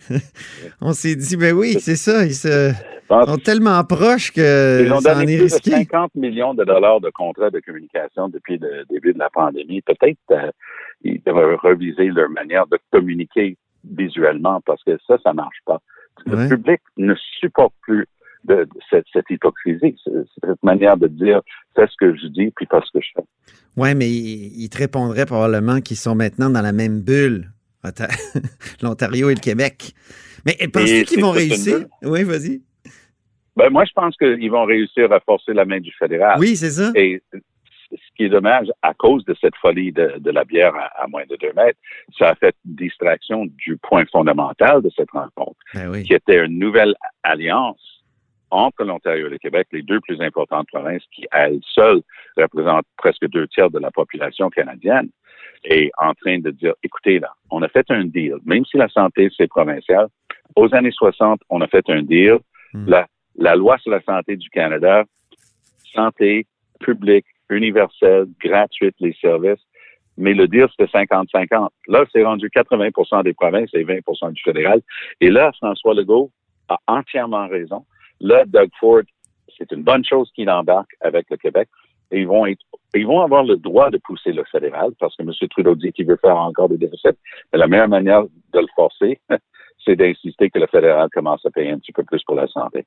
On 0.80 0.92
s'est 0.92 1.16
dit, 1.16 1.36
ben 1.36 1.54
oui, 1.54 1.76
c'est 1.78 1.96
ça. 1.96 2.24
Ils 2.24 2.34
se, 2.34 2.72
sont 3.08 3.36
tellement 3.38 3.84
proches 3.84 4.32
que 4.32 4.84
ils 4.84 4.92
ont 4.92 5.00
donné 5.00 5.36
plus 5.36 5.60
de 5.60 5.70
50 5.70 6.14
millions 6.14 6.54
de 6.54 6.64
dollars 6.64 7.00
de 7.00 7.10
contrats 7.10 7.50
de 7.50 7.60
communication 7.60 8.28
depuis 8.28 8.58
le 8.58 8.84
début 8.88 9.12
de 9.12 9.18
la 9.18 9.28
pandémie. 9.28 9.82
Peut-être 9.82 10.18
qu'ils 10.28 10.50
euh, 11.06 11.18
devraient 11.26 11.56
reviser 11.56 12.06
leur 12.06 12.30
manière 12.30 12.66
de 12.66 12.78
communiquer 12.90 13.56
visuellement 13.84 14.60
parce 14.64 14.82
que 14.84 14.98
ça, 15.06 15.18
ça 15.22 15.32
marche 15.32 15.58
pas. 15.66 15.80
Le 16.26 16.48
public 16.48 16.80
ne 16.96 17.14
supporte 17.40 17.74
plus 17.80 18.06
de, 18.44 18.68
cette, 18.90 19.06
hypocrisie, 19.30 19.96
cette 20.04 20.62
manière 20.62 20.96
de 20.96 21.08
dire 21.08 21.40
fais 21.74 21.86
ce 21.86 21.96
que 21.98 22.16
je 22.16 22.26
dis 22.26 22.52
puis 22.54 22.66
pas 22.66 22.80
ce 22.84 22.98
que 22.98 23.04
je 23.04 23.10
fais. 23.16 23.24
Oui, 23.76 23.94
mais 23.94 24.08
ils 24.10 24.68
te 24.68 24.78
répondraient 24.78 25.26
probablement 25.26 25.80
qu'ils 25.80 25.96
sont 25.96 26.14
maintenant 26.14 26.50
dans 26.50 26.60
la 26.60 26.72
même 26.72 27.00
bulle 27.00 27.50
l'Ontario 28.82 29.30
et 29.30 29.34
le 29.34 29.40
Québec. 29.40 29.92
Mais 30.46 30.56
penses-tu 30.68 31.04
qu'ils 31.04 31.20
vont 31.20 31.30
réussir? 31.30 31.86
Oui, 32.02 32.22
vas-y. 32.24 32.62
Ben, 33.56 33.70
moi, 33.70 33.84
je 33.84 33.92
pense 33.92 34.16
qu'ils 34.16 34.50
vont 34.50 34.64
réussir 34.64 35.12
à 35.12 35.20
forcer 35.20 35.52
la 35.52 35.64
main 35.64 35.80
du 35.80 35.92
fédéral. 35.98 36.38
Oui, 36.38 36.56
c'est 36.56 36.70
ça. 36.70 36.90
Et 36.94 37.22
qui 38.16 38.24
est 38.24 38.28
dommage, 38.28 38.68
à 38.82 38.94
cause 38.94 39.24
de 39.24 39.34
cette 39.40 39.56
folie 39.56 39.92
de, 39.92 40.30
la 40.30 40.44
bière 40.44 40.74
à, 40.74 41.06
moins 41.08 41.24
de 41.28 41.36
deux 41.36 41.52
mètres, 41.54 41.78
ça 42.18 42.30
a 42.30 42.34
fait 42.34 42.54
distraction 42.64 43.46
du 43.46 43.76
point 43.76 44.04
fondamental 44.10 44.82
de 44.82 44.90
cette 44.90 45.10
rencontre, 45.10 45.56
ben 45.74 46.02
qui 46.02 46.14
était 46.14 46.44
une 46.44 46.58
nouvelle 46.58 46.94
alliance 47.22 47.92
entre 48.50 48.84
l'Ontario 48.84 49.28
et 49.28 49.30
le 49.30 49.38
Québec, 49.38 49.68
les 49.72 49.82
deux 49.82 50.00
plus 50.00 50.20
importantes 50.20 50.66
provinces 50.70 51.02
qui, 51.10 51.26
à 51.30 51.48
elles 51.48 51.60
seules, 51.74 52.02
représentent 52.36 52.86
presque 52.98 53.26
deux 53.28 53.48
tiers 53.48 53.70
de 53.70 53.78
la 53.78 53.90
population 53.90 54.50
canadienne, 54.50 55.08
est 55.64 55.90
en 55.96 56.12
train 56.12 56.38
de 56.38 56.50
dire, 56.50 56.74
écoutez, 56.82 57.18
là, 57.18 57.32
on 57.50 57.62
a 57.62 57.68
fait 57.68 57.90
un 57.90 58.04
deal, 58.04 58.36
même 58.44 58.64
si 58.66 58.76
la 58.76 58.88
santé, 58.88 59.30
c'est 59.36 59.46
provincial. 59.46 60.08
Aux 60.54 60.74
années 60.74 60.90
60, 60.92 61.40
on 61.48 61.62
a 61.62 61.66
fait 61.66 61.88
un 61.88 62.02
deal. 62.02 62.38
Hmm. 62.74 62.84
La, 62.88 63.06
la 63.36 63.56
loi 63.56 63.78
sur 63.78 63.90
la 63.90 64.02
santé 64.02 64.36
du 64.36 64.50
Canada, 64.50 65.04
santé 65.94 66.46
publique, 66.80 67.26
universelle, 67.52 68.26
gratuite, 68.42 68.94
les 69.00 69.14
services, 69.20 69.60
mais 70.16 70.34
le 70.34 70.46
deal, 70.46 70.66
c'était 70.70 70.90
50-50. 70.98 71.68
Là, 71.88 72.04
c'est 72.12 72.24
rendu 72.24 72.48
80% 72.48 73.24
des 73.24 73.32
provinces 73.32 73.70
et 73.72 73.84
20% 73.84 74.32
du 74.32 74.42
fédéral. 74.42 74.80
Et 75.20 75.30
là, 75.30 75.52
François 75.58 75.94
Legault 75.94 76.30
a 76.68 76.78
entièrement 76.86 77.48
raison. 77.48 77.84
Là, 78.20 78.44
Doug 78.46 78.68
Ford, 78.78 79.02
c'est 79.56 79.72
une 79.72 79.82
bonne 79.82 80.04
chose 80.04 80.30
qu'il 80.34 80.50
embarque 80.50 80.94
avec 81.00 81.26
le 81.30 81.36
Québec. 81.36 81.68
Et 82.10 82.20
ils 82.20 82.26
vont 82.26 82.44
ils 82.94 83.06
vont 83.06 83.22
avoir 83.22 83.42
le 83.42 83.56
droit 83.56 83.90
de 83.90 83.96
pousser 83.96 84.32
le 84.32 84.44
fédéral 84.44 84.90
parce 85.00 85.16
que 85.16 85.22
M. 85.22 85.32
Trudeau 85.48 85.74
dit 85.74 85.92
qu'il 85.92 86.06
veut 86.06 86.18
faire 86.20 86.36
encore 86.36 86.68
des 86.68 86.76
déficits. 86.76 87.16
Mais 87.52 87.58
la 87.58 87.66
meilleure 87.66 87.88
manière 87.88 88.24
de 88.24 88.58
le 88.58 88.66
forcer, 88.76 89.18
c'est 89.84 89.96
d'insister 89.96 90.50
que 90.50 90.58
le 90.58 90.66
fédéral 90.66 91.08
commence 91.10 91.44
à 91.46 91.50
payer 91.50 91.70
un 91.70 91.78
petit 91.78 91.92
peu 91.92 92.04
plus 92.04 92.22
pour 92.24 92.34
la 92.34 92.46
santé. 92.48 92.84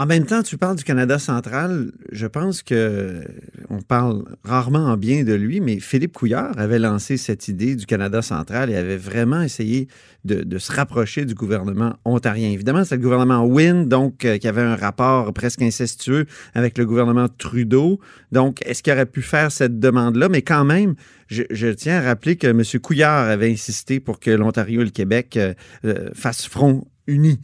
En 0.00 0.06
même 0.06 0.26
temps, 0.26 0.44
tu 0.44 0.56
parles 0.56 0.76
du 0.76 0.84
Canada 0.84 1.18
central. 1.18 1.90
Je 2.12 2.28
pense 2.28 2.62
que 2.62 3.24
on 3.68 3.82
parle 3.82 4.22
rarement 4.44 4.84
en 4.84 4.96
bien 4.96 5.24
de 5.24 5.32
lui, 5.34 5.60
mais 5.60 5.80
Philippe 5.80 6.12
Couillard 6.12 6.56
avait 6.56 6.78
lancé 6.78 7.16
cette 7.16 7.48
idée 7.48 7.74
du 7.74 7.84
Canada 7.84 8.22
central 8.22 8.70
et 8.70 8.76
avait 8.76 8.96
vraiment 8.96 9.42
essayé 9.42 9.88
de, 10.24 10.58
se 10.58 10.70
rapprocher 10.70 11.24
du 11.24 11.34
gouvernement 11.34 11.96
ontarien. 12.04 12.48
Évidemment, 12.50 12.84
c'est 12.84 12.94
le 12.94 13.02
gouvernement 13.02 13.44
Wynne, 13.44 13.88
donc 13.88 14.24
euh, 14.24 14.38
qui 14.38 14.46
avait 14.46 14.62
un 14.62 14.76
rapport 14.76 15.32
presque 15.32 15.62
incestueux 15.62 16.26
avec 16.54 16.78
le 16.78 16.86
gouvernement 16.86 17.26
Trudeau. 17.28 17.98
Donc, 18.30 18.60
est-ce 18.66 18.84
qu'il 18.84 18.92
aurait 18.92 19.04
pu 19.04 19.22
faire 19.22 19.50
cette 19.50 19.80
demande-là? 19.80 20.28
Mais 20.28 20.42
quand 20.42 20.64
même, 20.64 20.94
je, 21.26 21.72
tiens 21.72 21.98
à 21.98 22.02
rappeler 22.02 22.36
que 22.36 22.46
M. 22.46 22.62
Couillard 22.80 23.26
avait 23.26 23.50
insisté 23.50 23.98
pour 23.98 24.20
que 24.20 24.30
l'Ontario 24.30 24.82
et 24.82 24.84
le 24.84 24.90
Québec 24.90 25.36
euh, 25.36 25.54
euh, 25.84 26.10
fassent 26.14 26.46
front 26.46 26.86
uni. 27.08 27.40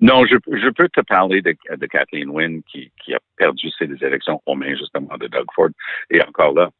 Non, 0.00 0.24
je, 0.26 0.36
je 0.46 0.68
peux 0.70 0.88
te 0.88 1.00
parler 1.00 1.42
de, 1.42 1.56
de 1.76 1.86
Kathleen 1.86 2.30
Wynne 2.30 2.62
qui, 2.70 2.92
qui 3.02 3.14
a 3.14 3.18
perdu 3.36 3.68
ses 3.78 3.86
élections 4.04 4.40
aux 4.46 4.54
mains 4.54 4.76
justement 4.76 5.16
de 5.18 5.26
Doug 5.26 5.46
Ford. 5.54 5.70
Et 6.10 6.22
encore 6.22 6.54
là, 6.54 6.70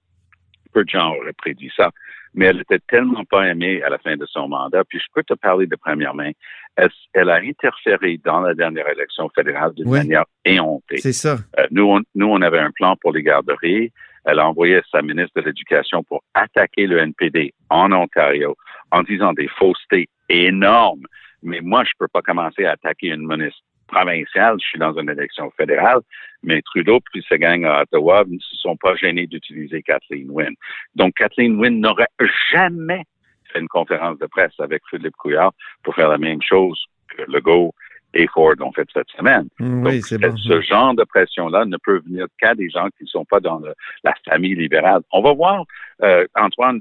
peu 0.73 0.85
de 0.85 0.89
gens 0.89 1.15
auraient 1.15 1.33
prédit 1.33 1.71
ça. 1.77 1.91
Mais 2.35 2.47
elle 2.47 2.61
était 2.61 2.79
tellement 2.87 3.25
pas 3.25 3.49
aimée 3.49 3.83
à 3.83 3.89
la 3.89 3.99
fin 3.99 4.17
de 4.17 4.27
son 4.27 4.49
mandat. 4.49 4.85
Puis 4.85 5.01
je 5.01 5.07
peux 5.13 5.25
te 5.25 5.35
parler 5.35 5.67
de 5.67 5.75
première 5.77 6.15
main. 6.15 6.31
Elle, 6.77 6.91
elle 7.15 7.31
a 7.31 7.37
interféré 7.37 8.21
dans 8.25 8.41
la 8.41 8.55
dernière 8.55 8.89
élection 8.89 9.29
fédérale 9.35 9.73
d'une 9.75 9.91
manière 9.91 10.25
éhontée. 10.45 10.99
C'est 10.99 11.13
ça. 11.13 11.39
Euh, 11.59 11.67
nous, 11.71 11.85
on, 11.85 12.01
nous, 12.15 12.27
on 12.27 12.41
avait 12.43 12.61
un 12.61 12.71
plan 12.71 12.97
pour 13.01 13.13
les 13.13 13.23
garderies. 13.23 13.93
Elle 14.25 14.39
a 14.39 14.47
envoyé 14.47 14.81
sa 14.93 15.01
ministre 15.01 15.41
de 15.41 15.47
l'Éducation 15.47 16.05
pour 16.05 16.23
attaquer 16.35 16.87
le 16.87 16.99
NPD 16.99 17.55
en 17.71 17.91
Ontario 17.93 18.57
en 18.93 19.03
disant 19.03 19.33
des 19.33 19.49
faussetés 19.49 20.09
énormes 20.29 21.07
mais 21.42 21.61
moi, 21.61 21.85
je 21.85 21.92
peux 21.99 22.09
pas 22.09 22.23
commencer 22.23 22.64
à 22.64 22.73
attaquer 22.73 23.09
une 23.09 23.26
ministre 23.26 23.62
provinciale. 23.88 24.57
Je 24.61 24.66
suis 24.66 24.78
dans 24.78 24.99
une 24.99 25.11
élection 25.11 25.50
fédérale. 25.57 26.00
Mais 26.42 26.62
Trudeau 26.62 27.00
puis 27.00 27.25
sa 27.28 27.38
gang 27.38 27.64
à 27.64 27.83
Ottawa 27.83 28.25
ne 28.28 28.38
se 28.38 28.57
sont 28.57 28.76
pas 28.76 28.95
gênés 28.95 29.26
d'utiliser 29.26 29.83
Kathleen 29.83 30.30
Wynne. 30.30 30.54
Donc, 30.95 31.14
Kathleen 31.14 31.59
Wynne 31.59 31.80
n'aurait 31.80 32.09
jamais 32.52 33.04
fait 33.52 33.61
une 33.61 33.68
conférence 33.68 34.18
de 34.18 34.26
presse 34.26 34.52
avec 34.59 34.83
Philippe 34.88 35.16
Couillard 35.16 35.52
pour 35.83 35.95
faire 35.95 36.09
la 36.09 36.18
même 36.18 36.42
chose 36.42 36.78
que 37.09 37.23
Legault 37.30 37.75
et 38.14 38.26
Ford 38.28 38.54
ont 38.61 38.73
fait 38.73 38.88
cette 38.92 39.11
semaine. 39.11 39.49
Mm, 39.59 39.87
oui, 39.87 40.00
bon. 40.18 40.37
Ce 40.37 40.61
genre 40.62 40.95
de 40.95 41.04
pression-là 41.04 41.64
ne 41.64 41.77
peut 41.77 42.01
venir 42.07 42.27
qu'à 42.40 42.55
des 42.55 42.70
gens 42.70 42.88
qui 42.96 43.05
ne 43.05 43.09
sont 43.09 43.24
pas 43.24 43.40
dans 43.40 43.61
la 44.03 44.14
famille 44.29 44.55
libérale. 44.55 45.03
On 45.12 45.22
va 45.22 45.33
voir, 45.33 45.64
euh, 46.03 46.27
Antoine, 46.35 46.81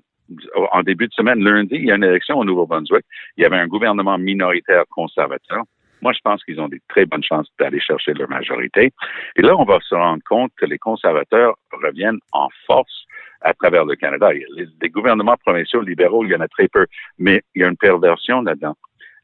en 0.72 0.82
début 0.84 1.08
de 1.08 1.14
semaine, 1.14 1.44
lundi, 1.44 1.76
il 1.76 1.86
y 1.86 1.92
a 1.92 1.96
une 1.96 2.04
élection 2.04 2.38
au 2.38 2.46
Nouveau-Brunswick. 2.46 3.06
Il 3.38 3.44
y 3.44 3.46
avait 3.46 3.58
un 3.58 3.68
gouvernement 3.68 4.18
minoritaire 4.18 4.84
conservateur. 4.90 5.64
Moi, 6.02 6.14
je 6.14 6.20
pense 6.24 6.44
qu'ils 6.44 6.60
ont 6.62 6.68
des 6.68 6.82
très 6.88 7.06
bonnes 7.06 7.24
chances 7.24 7.48
d'aller 7.60 7.80
chercher 7.80 8.14
leur 8.14 8.30
majorité. 8.30 8.92
Et 9.36 9.42
là, 9.42 9.56
on 9.58 9.64
va 9.64 9.80
se 9.82 9.96
rendre 9.96 10.22
compte 10.28 10.52
que 10.56 10.66
les 10.66 10.78
conservateurs 10.78 11.56
reviennent 11.72 12.20
en 12.34 12.50
force 12.68 13.06
à 13.42 13.54
travers 13.54 13.86
le 13.86 13.96
Canada. 13.96 14.30
Les, 14.32 14.90
gouvernements 14.90 15.38
provinciaux 15.38 15.82
libéraux, 15.82 16.24
il 16.26 16.32
y 16.32 16.36
en 16.36 16.42
a 16.42 16.48
très 16.48 16.68
peu, 16.68 16.86
mais 17.18 17.42
il 17.56 17.62
y 17.62 17.66
a 17.66 17.68
une 17.68 17.78
perversion 17.78 18.42
là-dedans. 18.42 18.76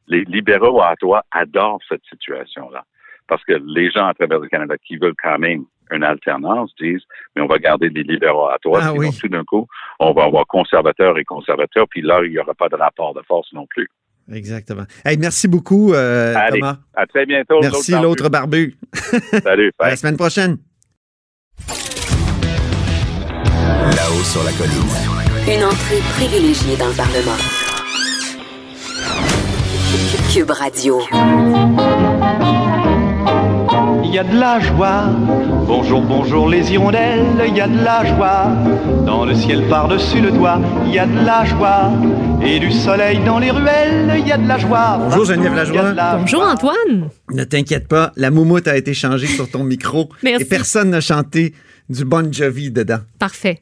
Les 0.07 0.23
libéraux 0.25 0.81
à 0.81 0.93
Ottawa 0.93 1.23
adorent 1.31 1.81
cette 1.87 2.03
situation-là 2.09 2.83
parce 3.27 3.43
que 3.45 3.53
les 3.65 3.89
gens 3.89 4.07
à 4.07 4.13
travers 4.13 4.39
le 4.39 4.47
Canada 4.47 4.75
qui 4.77 4.97
veulent 4.97 5.15
quand 5.21 5.39
même 5.39 5.63
une 5.93 6.03
alternance 6.03 6.71
disent, 6.79 7.03
mais 7.35 7.41
on 7.41 7.47
va 7.47 7.57
garder 7.57 7.89
les 7.89 8.03
libéraux 8.03 8.47
à 8.47 8.57
toi. 8.61 8.79
Ah, 8.81 8.93
oui. 8.93 9.09
tout 9.19 9.27
d'un 9.27 9.43
coup, 9.43 9.67
on 9.99 10.13
va 10.13 10.25
avoir 10.25 10.45
conservateurs 10.47 11.17
et 11.17 11.23
conservateurs, 11.23 11.85
puis 11.89 12.01
là, 12.01 12.21
il 12.23 12.31
n'y 12.31 12.39
aura 12.39 12.53
pas 12.53 12.69
de 12.69 12.75
rapport 12.75 13.13
de 13.13 13.21
force 13.27 13.51
non 13.53 13.65
plus. 13.67 13.87
Exactement. 14.31 14.83
Hey, 15.03 15.17
merci 15.17 15.47
beaucoup, 15.47 15.93
euh, 15.93 16.33
Thomas. 16.49 16.77
À 16.95 17.05
très 17.05 17.25
bientôt. 17.25 17.59
Merci, 17.61 17.91
l'autre 17.91 18.29
barbu. 18.29 18.77
Salut. 19.43 19.71
À 19.79 19.89
la 19.89 19.95
semaine 19.97 20.17
prochaine. 20.17 20.57
Là-haut 23.95 24.23
sur 24.23 24.43
la 24.43 24.51
colline. 24.53 24.93
Une 25.45 25.65
entrée 25.65 25.99
privilégiée 26.15 26.77
dans 26.77 26.87
le 26.87 26.95
Parlement. 26.95 27.37
Cube 30.33 30.49
Radio 30.49 31.01
il 34.13 34.17
y 34.17 34.19
a 34.19 34.23
de 34.23 34.39
la 34.39 34.59
joie. 34.59 35.05
Bonjour, 35.65 36.01
bonjour 36.01 36.49
les 36.49 36.71
hirondelles, 36.71 37.25
il 37.47 37.55
y 37.55 37.61
a 37.61 37.67
de 37.67 37.83
la 37.83 38.05
joie. 38.05 38.51
Dans 39.05 39.25
le 39.25 39.33
ciel 39.33 39.67
par-dessus 39.69 40.21
le 40.21 40.31
toit, 40.31 40.59
il 40.85 40.93
y 40.93 40.99
a 40.99 41.05
de 41.05 41.25
la 41.25 41.45
joie. 41.45 41.91
Et 42.45 42.59
du 42.59 42.71
soleil 42.71 43.19
dans 43.25 43.39
les 43.39 43.49
ruelles, 43.51 44.13
il 44.19 44.27
y 44.27 44.31
a 44.31 44.37
de 44.37 44.47
la 44.47 44.57
joie. 44.57 44.97
Bonjour 45.01 45.25
Geneviève 45.25 45.55
Lajoie. 45.55 46.17
Bonjour 46.19 46.41
Antoine. 46.41 47.09
Ne 47.31 47.43
t'inquiète 47.45 47.87
pas, 47.87 48.11
la 48.17 48.29
moumoute 48.31 48.67
a 48.67 48.75
été 48.75 48.93
changée 48.93 49.27
sur 49.27 49.49
ton 49.49 49.63
micro. 49.63 50.09
Merci. 50.23 50.43
Et 50.43 50.45
personne 50.45 50.89
n'a 50.89 51.01
chanté 51.01 51.53
du 51.89 52.05
Bon 52.05 52.31
Jovi 52.31 52.71
dedans. 52.71 52.99
Parfait. 53.19 53.61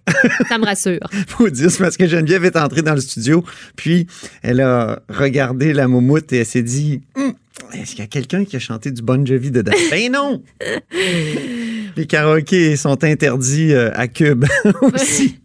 Ça 0.49 0.57
me 0.57 0.65
rassure. 0.65 0.99
Faut 1.27 1.49
dire, 1.49 1.69
c'est 1.69 1.83
parce 1.83 1.97
que 1.97 2.07
Geneviève 2.07 2.45
est 2.45 2.57
entrée 2.57 2.81
dans 2.81 2.93
le 2.95 3.01
studio, 3.01 3.43
puis 3.75 4.07
elle 4.41 4.61
a 4.61 5.01
regardé 5.09 5.73
la 5.73 5.87
moumoute 5.87 6.33
et 6.33 6.39
elle 6.39 6.45
s'est 6.45 6.63
dit 6.63 7.01
hum, 7.15 7.33
est-ce 7.73 7.91
qu'il 7.91 7.99
y 7.99 8.03
a 8.03 8.07
quelqu'un 8.07 8.45
qui 8.45 8.55
a 8.55 8.59
chanté 8.59 8.91
du 8.91 9.01
Bon 9.01 9.25
Jovi 9.25 9.51
dedans? 9.51 9.71
ben 9.91 10.11
non! 10.11 10.41
Les 11.97 12.06
karaokés 12.06 12.75
sont 12.75 13.04
interdits 13.04 13.73
euh, 13.73 13.91
à 13.93 14.08
Cube 14.08 14.45
aussi. 14.82 15.39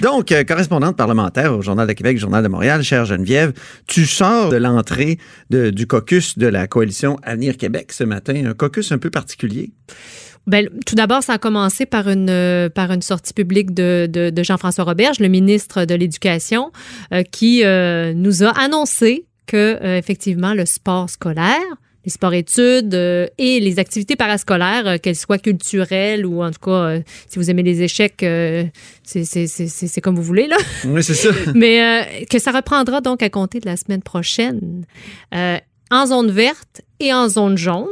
Donc, 0.00 0.32
euh, 0.32 0.44
correspondante 0.44 0.96
parlementaire 0.96 1.56
au 1.56 1.62
Journal 1.62 1.86
de 1.86 1.92
Québec, 1.92 2.18
Journal 2.18 2.42
de 2.42 2.48
Montréal, 2.48 2.82
chère 2.82 3.04
Geneviève, 3.04 3.52
tu 3.86 4.06
sors 4.06 4.50
de 4.50 4.56
l'entrée 4.56 5.18
du 5.50 5.86
caucus 5.86 6.36
de 6.36 6.46
la 6.46 6.66
coalition 6.66 7.16
Avenir 7.22 7.56
Québec 7.56 7.92
ce 7.92 8.04
matin, 8.04 8.34
un 8.44 8.54
caucus 8.54 8.90
un 8.92 8.98
peu 8.98 9.10
particulier. 9.10 9.70
Ben, 10.48 10.68
tout 10.84 10.96
d'abord, 10.96 11.22
ça 11.22 11.34
a 11.34 11.38
commencé 11.38 11.86
par 11.86 12.08
une, 12.08 12.28
euh, 12.28 12.68
par 12.68 12.90
une 12.90 13.02
sortie 13.02 13.32
publique 13.32 13.72
de, 13.72 14.32
Jean-François 14.42 14.84
Roberge, 14.84 15.20
le 15.20 15.28
ministre 15.28 15.84
de 15.84 15.94
l'Éducation, 15.94 16.72
qui 17.30 17.62
nous 17.62 18.42
a 18.42 18.50
annoncé 18.58 19.26
que 19.46 19.96
effectivement 19.96 20.54
le 20.54 20.66
sport 20.66 21.08
scolaire, 21.08 21.60
les 22.04 22.10
sports-études 22.10 22.94
euh, 22.94 23.26
et 23.38 23.60
les 23.60 23.78
activités 23.78 24.16
parascolaires, 24.16 24.86
euh, 24.86 24.96
qu'elles 24.98 25.16
soient 25.16 25.38
culturelles 25.38 26.26
ou 26.26 26.42
en 26.42 26.50
tout 26.50 26.60
cas, 26.60 26.98
si 27.28 27.38
vous 27.38 27.50
aimez 27.50 27.62
les 27.62 27.82
échecs, 27.82 28.24
c'est 29.04 30.00
comme 30.00 30.16
vous 30.16 30.22
voulez, 30.22 30.46
là. 30.46 30.56
Oui, 30.84 31.02
c'est 31.02 31.14
ça. 31.14 31.30
Mais 31.54 32.26
que 32.30 32.38
ça 32.38 32.52
reprendra 32.52 33.00
donc 33.00 33.22
à 33.22 33.30
compter 33.30 33.60
de 33.60 33.66
la 33.66 33.76
semaine 33.76 34.02
prochaine 34.02 34.84
en 35.32 36.06
zone 36.06 36.30
verte 36.30 36.82
et 37.00 37.12
en 37.12 37.28
zone 37.28 37.58
jaune 37.58 37.88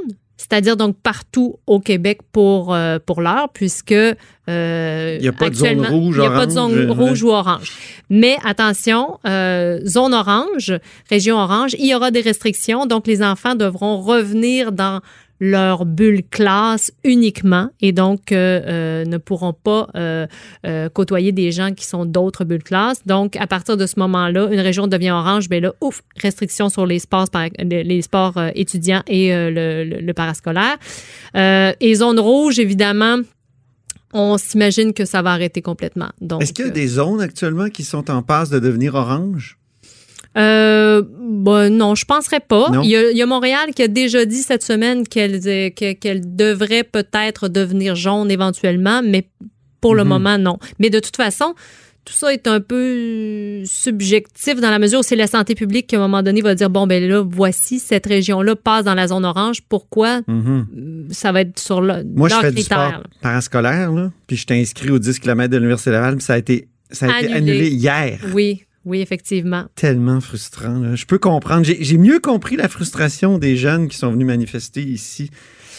c'est-à-dire 0.51 0.77
donc 0.77 0.97
partout 1.01 1.57
au 1.67 1.79
Québec 1.79 2.21
pour, 2.33 2.75
euh, 2.75 2.99
pour 3.05 3.21
l'heure, 3.21 3.51
puisque 3.53 3.93
euh, 3.93 5.17
il 5.19 5.23
n'y 5.23 5.29
a 5.29 5.33
pas 5.33 5.49
de 5.49 5.55
zone 5.55 5.87
rouge, 5.87 6.17
il 6.17 6.21
n'y 6.21 6.27
a 6.27 6.31
pas 6.31 6.47
de 6.47 6.51
zone 6.51 6.91
rouge 6.91 7.23
ou 7.23 7.29
orange. 7.29 7.73
Mais 8.09 8.37
attention, 8.45 9.19
euh, 9.27 9.79
zone 9.87 10.13
orange, 10.13 10.73
région 11.09 11.37
orange, 11.37 11.77
il 11.79 11.87
y 11.87 11.95
aura 11.95 12.11
des 12.11 12.21
restrictions, 12.21 12.87
donc 12.87 13.07
les 13.07 13.23
enfants 13.23 13.55
devront 13.55 14.01
revenir 14.01 14.73
dans 14.73 15.01
leur 15.41 15.87
bulle 15.87 16.23
classe 16.31 16.93
uniquement 17.03 17.71
et 17.81 17.93
donc 17.93 18.31
euh, 18.31 18.61
euh, 18.67 19.05
ne 19.07 19.17
pourront 19.17 19.55
pas 19.55 19.89
euh, 19.97 20.27
euh, 20.67 20.89
côtoyer 20.91 21.33
des 21.33 21.51
gens 21.51 21.73
qui 21.73 21.87
sont 21.87 22.05
d'autres 22.05 22.45
bulles 22.45 22.63
classe. 22.63 23.07
Donc, 23.07 23.37
à 23.37 23.47
partir 23.47 23.77
de 23.79 23.87
ce 23.87 23.99
moment-là, 24.01 24.49
une 24.53 24.61
région 24.61 24.87
devient 24.87 25.13
orange, 25.13 25.47
mais 25.51 25.61
là, 25.61 25.73
ouf, 25.81 26.03
restrictions 26.17 26.69
sur 26.69 26.85
les 26.85 26.99
sports, 26.99 27.27
les 27.59 28.03
sports 28.03 28.35
étudiants 28.55 29.03
et 29.07 29.31
le, 29.31 29.85
le- 29.85 30.01
le 30.01 30.13
parascolaire. 30.15 30.77
Euh, 31.37 31.73
et 31.81 31.95
zone 31.95 32.19
rouge, 32.21 32.59
évidemment, 32.59 33.17
on 34.13 34.37
s'imagine 34.39 34.93
que 34.93 35.05
ça 35.05 35.23
va 35.23 35.31
arrêter 35.33 35.63
complètement. 35.63 36.11
Donc, 36.21 36.43
Est-ce 36.43 36.53
qu'il 36.53 36.65
y 36.65 36.69
a 36.69 36.71
euh, 36.71 36.75
des 36.75 36.87
zones 36.89 37.21
actuellement 37.21 37.69
qui 37.69 37.85
sont 37.85 38.11
en 38.11 38.23
passe 38.23 38.51
de 38.51 38.59
devenir 38.59 38.95
orange? 38.95 39.57
Euh, 40.39 41.03
ben 41.19 41.71
non, 41.71 41.95
je 41.95 42.05
penserais 42.05 42.41
pas. 42.41 42.71
Il 42.85 42.89
y, 42.91 42.97
a, 42.97 43.11
il 43.11 43.17
y 43.17 43.23
a 43.23 43.27
Montréal 43.27 43.71
qui 43.75 43.83
a 43.83 43.89
déjà 43.89 44.25
dit 44.25 44.43
cette 44.43 44.63
semaine 44.63 45.07
qu'elle 45.09 45.41
euh, 45.47 45.71
que- 45.71 45.93
qu'elle 45.93 46.37
devrait 46.37 46.85
peut-être 46.85 47.49
devenir 47.49 47.97
jaune 47.97 48.31
éventuellement, 48.31 49.03
mais 49.05 49.27
pour 49.81 49.95
le 49.95 50.03
Mhm. 50.05 50.09
moment, 50.09 50.39
non. 50.39 50.59
Mais 50.79 50.89
de 50.91 51.01
toute 51.01 51.17
façon, 51.17 51.55
tout 52.05 52.13
ça 52.15 52.33
est 52.33 52.47
un 52.47 52.61
peu 52.61 53.63
subjectif 53.65 54.61
dans 54.61 54.71
la 54.71 54.79
mesure 54.79 55.01
où 55.01 55.03
c'est 55.03 55.17
la 55.17 55.27
santé 55.27 55.55
publique 55.55 55.87
qui, 55.89 55.97
à 55.97 55.99
un 55.99 56.03
moment 56.03 56.23
donné, 56.23 56.41
va 56.43 56.55
dire, 56.55 56.71
bon, 56.71 56.87
ben 56.87 57.03
là, 57.07 57.23
voici, 57.29 57.79
cette 57.79 58.07
région-là 58.07 58.57
passe 58.57 58.85
dans 58.85 58.95
la 58.95 59.09
zone 59.09 59.25
orange. 59.25 59.63
Pourquoi? 59.69 60.21
Mhm. 60.29 61.09
Ça 61.11 61.33
va 61.33 61.41
être 61.43 61.59
sur 61.59 61.81
le, 61.81 62.05
Moi, 62.15 62.29
je 62.29 62.35
fais 62.37 62.53
du 62.53 62.63
sport 62.63 62.79
là. 62.79 63.03
parascolaire, 63.21 63.91
là, 63.93 64.11
puis 64.27 64.37
je 64.37 64.47
t'ai 64.47 64.61
inscrit 64.61 64.91
aux 64.91 64.99
10 64.99 65.19
km 65.19 65.51
de 65.51 65.57
l'Université 65.57 65.91
Laval, 65.91 66.17
puis 66.17 66.25
ça 66.25 66.35
a 66.35 66.39
été, 66.39 66.69
ça 66.91 67.07
a 67.13 67.21
été 67.21 67.33
annulé 67.33 67.69
hier. 67.71 68.19
Oui, 68.33 68.63
oui, 68.85 69.01
effectivement. 69.01 69.67
Tellement 69.75 70.21
frustrant. 70.21 70.79
là. 70.79 70.95
Je 70.97 71.05
peux 71.07 71.19
comprendre. 71.19 71.65
J'ai 71.67 71.99
mieux 71.99 72.19
compris 72.21 72.57
la 72.57 72.69
frustration 72.69 73.39
des 73.39 73.57
jeunes 73.57 73.89
qui 73.89 73.97
sont 73.99 74.11
venus 74.11 74.27
manifester 74.27 74.83
ici. 74.83 75.31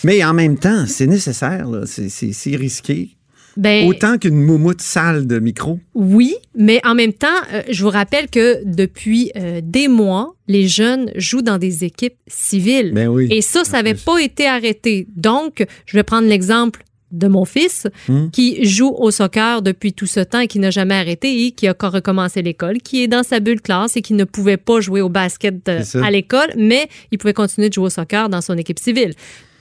Mais 0.03 0.23
en 0.23 0.33
même 0.33 0.57
temps, 0.57 0.85
c'est 0.87 1.07
nécessaire. 1.07 1.67
C'est- 1.85 2.55
risqué. 2.55 3.17
Ben, 3.57 3.85
Autant 3.87 4.17
qu'une 4.17 4.41
moumoute 4.41 4.81
sale 4.81 5.27
de 5.27 5.37
micro. 5.39 5.77
Oui, 5.93 6.35
mais 6.55 6.79
en 6.85 6.95
même 6.95 7.11
temps, 7.11 7.27
euh, 7.53 7.61
je 7.69 7.83
vous 7.83 7.89
rappelle 7.89 8.29
que 8.29 8.61
depuis 8.65 9.29
euh, 9.35 9.59
des 9.61 9.89
mois, 9.89 10.35
les 10.47 10.69
jeunes 10.69 11.11
jouent 11.17 11.41
dans 11.41 11.57
des 11.57 11.83
équipes 11.83 12.15
civiles. 12.27 12.93
Ben 12.93 13.09
oui. 13.09 13.27
Et 13.29 13.41
ça, 13.41 13.65
ça 13.65 13.83
n'avait 13.83 13.95
pas 13.99 14.19
été 14.19 14.47
arrêté. 14.47 15.05
Donc, 15.17 15.65
je 15.85 15.97
vais 15.97 16.03
prendre 16.03 16.29
l'exemple 16.29 16.83
de 17.11 17.27
mon 17.27 17.45
fils 17.45 17.87
Hmm. 18.07 18.29
qui 18.31 18.65
joue 18.65 18.93
au 18.97 19.11
soccer 19.11 19.61
depuis 19.61 19.93
tout 19.93 20.05
ce 20.05 20.19
temps 20.19 20.39
et 20.39 20.47
qui 20.47 20.59
n'a 20.59 20.71
jamais 20.71 20.95
arrêté 20.95 21.45
et 21.45 21.51
qui 21.51 21.67
a 21.67 21.71
encore 21.71 21.91
recommencé 21.91 22.41
l'école, 22.41 22.77
qui 22.79 23.03
est 23.03 23.07
dans 23.07 23.23
sa 23.23 23.39
bulle 23.39 23.61
classe 23.61 23.97
et 23.97 24.01
qui 24.01 24.13
ne 24.13 24.23
pouvait 24.23 24.57
pas 24.57 24.79
jouer 24.81 25.01
au 25.01 25.09
basket 25.09 25.67
euh, 25.69 25.81
à 26.03 26.09
l'école, 26.11 26.51
mais 26.57 26.87
il 27.11 27.17
pouvait 27.17 27.33
continuer 27.33 27.69
de 27.69 27.73
jouer 27.73 27.85
au 27.85 27.89
soccer 27.89 28.29
dans 28.29 28.41
son 28.41 28.57
équipe 28.57 28.79
civile. 28.79 29.13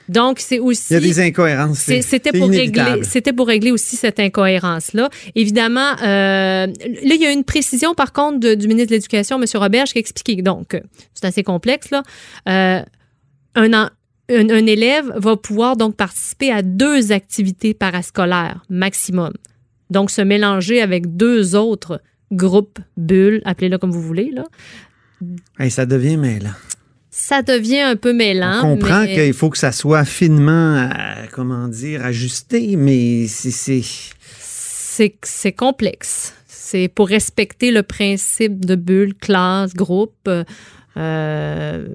Donc, 0.08 0.40
c'est 0.40 0.58
aussi... 0.58 0.86
Il 0.90 0.94
y 0.94 0.96
a 0.96 1.00
des 1.00 1.20
incohérences. 1.20 1.78
C'était 1.78 2.32
pour 2.32 2.48
régler, 2.48 2.82
c'était 3.04 3.32
pour 3.32 3.46
régler 3.46 3.70
aussi 3.70 3.94
cette 3.94 4.18
incohérence-là. 4.18 5.08
Évidemment, 5.36 5.92
euh, 6.02 6.66
là, 6.66 6.72
il 7.14 7.20
y 7.20 7.26
a 7.26 7.30
une 7.30 7.44
précision, 7.44 7.94
par 7.94 8.12
contre, 8.12 8.40
de- 8.40 8.54
du 8.54 8.66
ministre 8.66 8.88
de 8.90 8.94
l'Éducation, 8.96 9.40
M. 9.40 9.44
Roberge, 9.54 9.92
qui 9.92 9.98
a 9.98 10.00
expliqué. 10.00 10.42
Donc, 10.42 10.80
c'est 11.14 11.26
assez 11.26 11.44
complexe, 11.44 11.90
là. 11.92 12.02
Euh, 12.48 12.82
un, 13.54 13.72
en- 13.72 13.88
un, 14.30 14.48
un 14.50 14.66
élève 14.66 15.12
va 15.16 15.36
pouvoir 15.36 15.76
donc 15.76 15.96
participer 15.96 16.50
à 16.52 16.62
deux 16.62 17.12
activités 17.12 17.74
parascolaires 17.74 18.62
maximum. 18.68 19.32
Donc, 19.90 20.10
se 20.10 20.22
mélanger 20.22 20.80
avec 20.80 21.16
deux 21.16 21.56
autres 21.56 22.00
groupes, 22.32 22.78
bulles, 22.96 23.42
appelez-le 23.44 23.76
comme 23.78 23.90
vous 23.90 24.02
voulez, 24.02 24.30
là. 24.32 24.44
Hey, 25.58 25.70
ça 25.70 25.84
devient 25.84 26.16
mêlant. 26.16 26.52
Ça 27.10 27.42
devient 27.42 27.80
un 27.80 27.96
peu 27.96 28.12
mêlant. 28.12 28.60
On 28.64 28.76
comprend 28.76 29.02
mais- 29.02 29.14
qu'il 29.14 29.34
faut 29.34 29.50
que 29.50 29.58
ça 29.58 29.72
soit 29.72 30.04
finement, 30.04 30.76
euh, 30.76 31.26
comment 31.32 31.66
dire, 31.68 32.04
ajusté, 32.04 32.76
mais 32.76 33.26
c'est- 33.26 33.50
c'est... 33.50 33.82
c'est 34.38 35.16
c'est 35.24 35.52
complexe. 35.52 36.34
C'est 36.46 36.86
pour 36.88 37.08
respecter 37.08 37.72
le 37.72 37.82
principe 37.82 38.64
de 38.64 38.76
bulle, 38.76 39.14
classe, 39.14 39.74
groupe. 39.74 40.14
euh, 40.28 40.44
euh, 40.96 41.86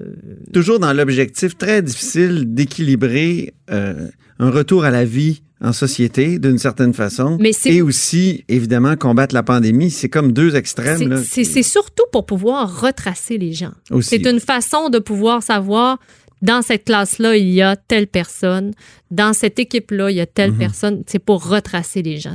toujours 0.52 0.78
dans 0.78 0.92
l'objectif 0.92 1.56
très 1.56 1.82
difficile 1.82 2.54
d'équilibrer 2.54 3.54
euh, 3.70 4.08
un 4.38 4.50
retour 4.50 4.84
à 4.84 4.90
la 4.90 5.04
vie 5.04 5.42
en 5.60 5.72
société 5.72 6.38
d'une 6.38 6.58
certaine 6.58 6.92
façon 6.92 7.38
Mais 7.40 7.52
et 7.64 7.80
aussi 7.82 8.44
évidemment 8.48 8.94
combattre 8.96 9.34
la 9.34 9.42
pandémie 9.42 9.90
c'est 9.90 10.08
comme 10.10 10.32
deux 10.32 10.54
extrêmes 10.56 11.22
c'est- 11.24 11.62
surtout 11.62 12.04
pour 12.12 12.26
pouvoir 12.26 12.80
retracer 12.82 13.38
les 13.38 13.52
gens. 13.52 13.72
C'est 14.02 14.26
une 14.26 14.40
façon 14.40 14.88
de 14.90 14.98
pouvoir 14.98 15.42
savoir 15.42 15.98
dans 16.42 16.60
cette 16.60 16.84
classe-là, 16.84 17.34
il 17.38 17.48
y 17.48 17.62
a 17.62 17.76
telle 17.76 18.06
personne. 18.06 18.72
Dans 19.12 19.32
cette 19.32 19.58
équipe-là, 19.60 20.10
il 20.10 20.16
y 20.16 20.20
a 20.20 20.26
telle 20.26 20.50
Mhm. 20.52 20.58
personne. 20.58 21.02
C'est 21.06 21.20
pour 21.20 21.48
retracer 21.48 22.02
les 22.02 22.16
gens. 22.18 22.34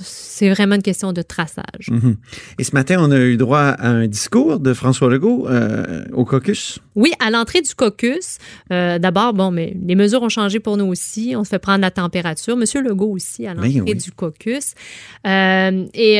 C'est 0.00 0.50
vraiment 0.50 0.76
une 0.76 0.82
question 0.82 1.12
de 1.12 1.22
traçage. 1.22 1.88
Mhm. 1.90 2.16
Et 2.58 2.64
ce 2.64 2.72
matin, 2.72 2.98
on 3.00 3.10
a 3.10 3.18
eu 3.18 3.36
droit 3.36 3.58
à 3.58 3.88
un 3.88 4.06
discours 4.06 4.60
de 4.60 4.72
François 4.74 5.10
Legault 5.10 5.48
euh, 5.48 6.04
au 6.12 6.24
caucus. 6.24 6.78
Oui, 6.94 7.10
à 7.18 7.30
l'entrée 7.30 7.62
du 7.62 7.74
caucus, 7.74 8.38
euh, 8.72 8.98
d'abord, 9.00 9.34
bon, 9.34 9.50
mais 9.50 9.76
les 9.84 9.96
mesures 9.96 10.22
ont 10.22 10.28
changé 10.28 10.60
pour 10.60 10.76
nous 10.76 10.84
aussi. 10.86 11.34
On 11.36 11.42
se 11.42 11.48
fait 11.50 11.58
prendre 11.58 11.80
la 11.80 11.90
température. 11.90 12.56
Monsieur 12.56 12.80
Legault 12.80 13.10
aussi 13.10 13.46
à 13.48 13.54
l'entrée 13.54 13.72
Ben 13.80 13.82
oui. 13.88 13.94
du 13.96 14.12
caucus. 14.12 14.74
Euh, 15.26 15.84
et 15.94 16.14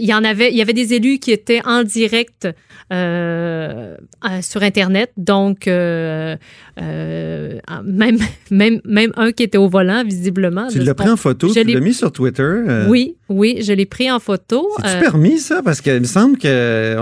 il 0.00 0.06
y 0.08 0.14
en 0.14 0.24
avait, 0.24 0.50
il 0.50 0.56
y 0.56 0.62
avait 0.62 0.72
des 0.72 0.94
élus 0.94 1.18
qui 1.18 1.30
étaient 1.32 1.60
en 1.66 1.82
direct 1.82 2.48
sur 2.90 4.62
Internet. 4.62 5.12
Donc, 5.16 5.68
euh, 6.80 7.58
euh, 7.70 7.82
même, 7.84 8.18
même, 8.50 8.80
même 8.84 9.12
un 9.16 9.32
qui 9.32 9.42
était 9.42 9.58
au 9.58 9.68
volant, 9.68 10.02
visiblement. 10.04 10.68
Tu 10.68 10.78
l'as 10.80 10.94
pris 10.94 11.08
en 11.08 11.16
photo, 11.16 11.48
je 11.48 11.60
tu 11.60 11.72
l'as 11.72 11.80
mis 11.80 11.92
sur 11.94 12.10
Twitter. 12.10 12.42
euh, 12.42 12.86
Oui, 12.88 13.16
oui, 13.28 13.58
je 13.62 13.72
l'ai 13.72 13.86
pris 13.86 14.10
en 14.10 14.18
photo. 14.18 14.68
C'est-tu 14.78 14.96
Euh, 14.96 15.00
permis, 15.00 15.38
ça? 15.38 15.62
Parce 15.62 15.80
qu'il 15.80 16.00
me 16.00 16.04
semble 16.04 16.38
qu'on 16.38 16.48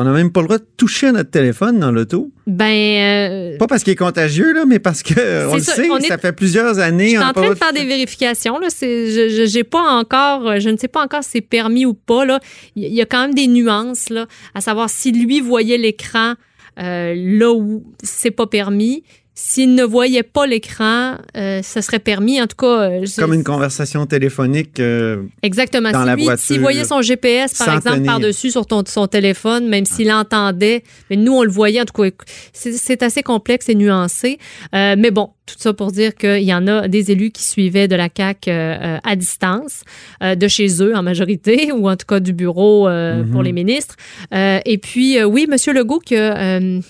n'a 0.04 0.12
même 0.12 0.32
pas 0.32 0.40
le 0.40 0.46
droit 0.46 0.58
de 0.58 0.66
toucher 0.76 1.08
à 1.08 1.12
notre 1.12 1.30
téléphone 1.30 1.78
dans 1.78 1.92
l'auto. 1.92 2.30
ben, 2.46 3.56
Pas 3.58 3.66
parce 3.66 3.82
qu'il 3.84 3.92
est 3.92 3.96
contagieux, 3.96 4.52
là, 4.52 4.64
mais 4.66 4.78
parce 4.78 5.02
que 5.02 5.48
on 5.50 5.54
le 5.54 5.60
ça, 5.60 5.74
sait, 5.74 5.88
on 5.90 5.98
est- 5.98 6.06
ça 6.08 6.18
fait 6.18 6.32
plusieurs 6.32 6.78
années. 6.78 7.10
Je 7.10 7.16
suis 7.16 7.18
en 7.24 7.32
train 7.32 7.50
de 7.50 7.54
faire 7.54 7.72
des 7.72 7.84
vérifications. 7.84 8.58
Là. 8.58 8.68
Je, 8.80 9.62
pas 9.62 9.82
encore, 9.92 10.58
je 10.60 10.68
ne 10.70 10.76
sais 10.76 10.88
pas 10.88 11.02
encore 11.04 11.22
si 11.22 11.30
c'est 11.34 11.40
permis 11.40 11.86
ou 11.86 11.94
pas. 11.94 12.24
Là. 12.24 12.40
Il 12.76 12.92
y 12.92 13.00
a 13.00 13.06
quand 13.06 13.22
même 13.22 13.34
des 13.34 13.46
nuances, 13.46 14.10
là, 14.10 14.26
à 14.54 14.60
savoir 14.60 14.90
si 14.90 15.12
lui 15.12 15.40
voyait 15.40 15.78
l'écran 15.78 16.34
là 16.76 17.52
où 17.52 17.84
c'est 18.02 18.30
pas 18.30 18.46
permis. 18.46 19.02
S'il 19.40 19.76
ne 19.76 19.84
voyait 19.84 20.24
pas 20.24 20.48
l'écran, 20.48 21.14
euh, 21.36 21.62
ça 21.62 21.80
serait 21.80 22.00
permis. 22.00 22.42
En 22.42 22.48
tout 22.48 22.56
cas, 22.56 22.66
euh, 22.90 23.04
je- 23.06 23.20
Comme 23.20 23.34
une 23.34 23.44
conversation 23.44 24.04
téléphonique. 24.04 24.80
euh, 24.80 25.22
Exactement. 25.44 25.92
dans 25.92 26.00
Si 26.00 26.06
la 26.06 26.16
lui, 26.16 26.24
voiture, 26.24 26.44
s'il 26.44 26.60
voyait 26.60 26.84
son 26.84 27.02
GPS, 27.02 27.54
par 27.54 27.76
exemple, 27.76 27.98
tenir. 27.98 28.10
par-dessus 28.10 28.50
sur 28.50 28.66
ton, 28.66 28.82
son 28.84 29.06
téléphone, 29.06 29.68
même 29.68 29.84
s'il 29.84 30.10
entendait, 30.10 30.82
mais 31.08 31.14
nous, 31.14 31.34
on 31.34 31.44
le 31.44 31.50
voyait, 31.52 31.80
en 31.80 31.84
tout 31.84 32.02
cas, 32.02 32.10
c'est, 32.52 32.72
c'est 32.72 33.00
assez 33.04 33.22
complexe 33.22 33.68
et 33.68 33.76
nuancé. 33.76 34.38
Euh, 34.74 34.96
mais 34.98 35.12
bon, 35.12 35.30
tout 35.46 35.54
ça 35.56 35.72
pour 35.72 35.92
dire 35.92 36.16
qu'il 36.16 36.42
y 36.42 36.52
en 36.52 36.66
a 36.66 36.88
des 36.88 37.12
élus 37.12 37.30
qui 37.30 37.44
suivaient 37.44 37.86
de 37.86 37.94
la 37.94 38.08
CAQ 38.14 38.50
euh, 38.50 38.52
euh, 38.52 38.98
à 39.04 39.14
distance, 39.14 39.82
euh, 40.20 40.34
de 40.34 40.48
chez 40.48 40.82
eux 40.82 40.96
en 40.96 41.04
majorité, 41.04 41.70
ou 41.78 41.88
en 41.88 41.94
tout 41.94 42.06
cas 42.06 42.18
du 42.18 42.32
bureau 42.32 42.88
euh, 42.88 43.22
Mhm. 43.22 43.30
pour 43.30 43.44
les 43.44 43.52
ministres. 43.52 43.94
Et 44.32 44.78
puis, 44.78 45.22
oui, 45.22 45.46
M. 45.48 45.56
Legault, 45.76 46.00
que, 46.04 46.80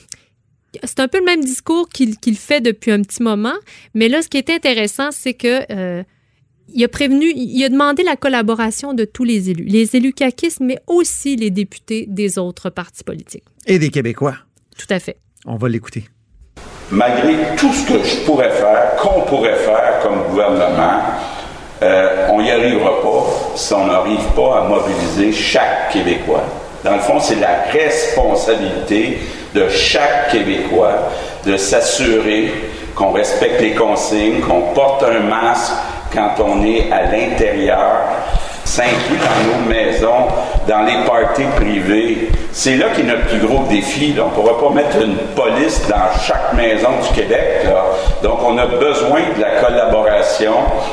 c'est 0.85 1.01
un 1.01 1.09
peu 1.09 1.19
le 1.19 1.25
même 1.25 1.43
discours 1.43 1.89
qu'il 1.89 2.37
fait 2.37 2.61
depuis 2.61 2.91
un 2.91 3.03
petit 3.03 3.23
moment. 3.23 3.55
Mais 3.95 4.09
là, 4.09 4.23
ce 4.23 4.29
qui 4.29 4.37
est 4.37 4.51
intéressant, 4.51 5.11
c'est 5.11 5.35
que 5.35 5.61
euh, 5.73 6.03
il 6.73 6.85
a 6.85 6.89
prévenu, 6.89 7.33
il 7.35 7.63
a 7.65 7.69
demandé 7.69 8.03
la 8.03 8.17
collaboration 8.17 8.93
de 8.93 9.05
tous 9.05 9.25
les 9.25 9.51
élus, 9.51 9.65
les 9.65 9.97
élus 9.97 10.13
caquistes, 10.13 10.61
mais 10.61 10.79
aussi 10.87 11.37
les 11.37 11.51
députés 11.51 12.07
des 12.09 12.39
autres 12.39 12.71
partis 12.71 13.05
politiques. 13.05 13.45
et 13.67 13.79
des 13.79 13.91
Québécois. 13.91 14.37
Tout 14.77 14.87
à 14.91 14.99
fait. 14.99 15.17
On 15.47 15.57
va 15.57 15.69
l'écouter. 15.69 16.05
malgré 16.91 17.35
tout 17.57 17.73
ce 17.73 17.87
que 17.87 18.03
je 18.03 18.17
pourrais 18.25 18.51
faire, 18.51 18.97
qu'on 18.97 19.23
pourrait 19.23 19.57
faire 19.57 20.01
comme 20.03 20.23
gouvernement, 20.31 21.01
euh, 21.83 22.29
on 22.33 22.43
n'y 22.43 22.51
arrivera 22.51 23.03
pas 23.03 23.53
si 23.57 23.73
on 23.73 23.87
n'arrive 23.87 24.25
pas 24.35 24.61
à 24.65 24.69
mobiliser 24.69 25.33
chaque 25.33 25.91
Québécois. 25.93 26.45
Dans 26.85 26.95
le 26.95 27.01
fond, 27.01 27.21
c'est 27.21 27.41
la 27.41 27.63
responsabilité 27.73 29.19
de 29.55 29.69
chaque 29.69 30.31
Québécois 30.31 31.11
de 31.47 31.57
s'assurer 31.57 32.53
qu'on 32.95 33.13
respecte 33.13 33.61
les 33.61 33.73
consignes, 33.75 34.41
qu'on 34.41 34.73
porte 34.75 35.05
un 35.05 35.21
masque 35.21 35.73
quand 36.13 36.35
on 36.41 36.65
est 36.65 36.91
à 36.91 37.03
l'intérieur. 37.11 38.01
Ça 38.65 38.83
inclut 38.83 39.17
dans 39.19 39.59
nos 39.59 39.69
maisons, 39.69 40.27
dans 40.69 40.83
les 40.83 41.07
parties 41.07 41.49
privées. 41.57 42.29
C'est 42.53 42.77
là 42.77 42.87
qu'est 42.95 43.03
notre 43.03 43.27
plus 43.27 43.39
gros 43.39 43.65
défi. 43.67 44.13
là. 44.13 44.25
On 44.27 44.29
ne 44.29 44.35
pourra 44.35 44.61
pas 44.69 44.75
mettre 44.75 45.03
une 45.03 45.17
police 45.35 45.89
dans 45.89 46.21
chaque 46.21 46.53
maison 46.55 46.89
du 47.03 47.19
Québec. 47.19 47.63
là. 47.65 47.85
Donc, 48.23 48.41
on 48.45 48.59
a 48.59 48.67
besoin 48.67 49.21
de 49.37 49.41
la 49.41 49.61
collaboration 49.63 50.53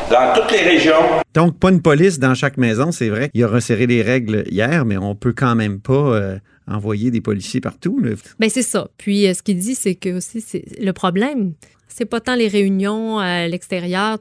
dans 0.10 0.34
toutes 0.34 0.52
les 0.52 0.64
régions. 0.64 1.04
Donc, 1.34 1.60
pas 1.60 1.70
une 1.70 1.82
police 1.82 2.18
dans 2.18 2.34
chaque 2.34 2.56
maison, 2.58 2.92
c'est 2.94 3.10
vrai. 3.10 3.30
Il 3.34 3.44
a 3.44 3.48
resserré 3.48 3.88
les 3.88 4.02
règles 4.02 4.46
hier, 4.50 4.86
mais 4.86 4.98
on 4.98 5.14
peut 5.16 5.34
quand 5.36 5.56
même 5.56 5.80
pas 5.82 5.94
euh, 5.94 6.38
envoyer 6.68 7.12
des 7.12 7.22
policiers 7.22 7.62
partout. 7.62 8.00
là. 8.00 8.12
Ben 8.40 8.50
c'est 8.50 8.64
ça. 8.64 8.90
Puis 8.98 9.28
euh, 9.28 9.34
ce 9.34 9.44
qu'il 9.44 9.58
dit, 9.58 9.76
c'est 9.76 9.96
que 9.96 10.18
aussi 10.18 10.42
c'est 10.42 10.64
le 10.80 10.94
problème. 10.94 11.54
C'est 11.98 12.06
pas 12.06 12.20
tant 12.20 12.36
les 12.36 12.50
réunions 12.50 13.20
à 13.20 13.48
l'extérieur, 13.48 14.20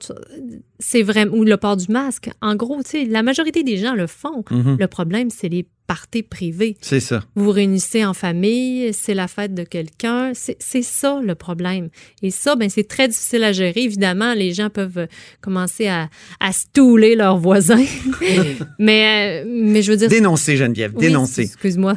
c'est 0.78 1.02
vraiment 1.02 1.34
ou 1.36 1.42
le 1.44 1.56
port 1.56 1.76
du 1.76 1.90
masque. 1.90 2.30
En 2.40 2.54
gros, 2.54 2.82
tu 2.84 2.90
sais, 2.90 3.04
la 3.04 3.22
majorité 3.24 3.62
des 3.64 3.76
gens 3.78 3.94
le 3.94 4.06
font. 4.06 4.44
Mhm. 4.50 4.76
Le 4.78 4.86
problème, 4.86 5.28
c'est 5.30 5.48
les 5.48 5.66
parties 5.86 6.22
privées. 6.22 6.76
C'est 6.80 7.00
ça. 7.00 7.22
Vous 7.34 7.44
vous 7.44 7.50
réunissez 7.50 8.06
en 8.06 8.14
famille, 8.14 8.92
c'est 8.94 9.12
la 9.12 9.28
fête 9.28 9.52
de 9.54 9.64
quelqu'un. 9.64 10.32
C'est 10.34 10.82
ça 10.82 11.20
le 11.22 11.34
problème. 11.34 11.90
Et 12.22 12.30
ça, 12.30 12.56
ben, 12.56 12.70
c'est 12.70 12.88
très 12.88 13.06
difficile 13.08 13.44
à 13.44 13.52
gérer. 13.52 13.82
Évidemment, 13.82 14.32
les 14.32 14.54
gens 14.54 14.70
peuvent 14.70 15.06
commencer 15.42 15.86
à, 15.88 16.08
à 16.40 16.52
stouler 16.52 17.16
leurs 17.16 17.36
voisins. 17.36 17.84
mais, 18.78 19.42
euh, 19.44 19.46
mais 19.46 19.82
je 19.82 19.90
veux 19.92 19.96
dire. 19.98 20.08
Dénoncer, 20.08 20.56
Geneviève, 20.56 20.92
Oui, 20.94 21.06
dénoncer. 21.06 21.42
Excuse-moi. 21.42 21.96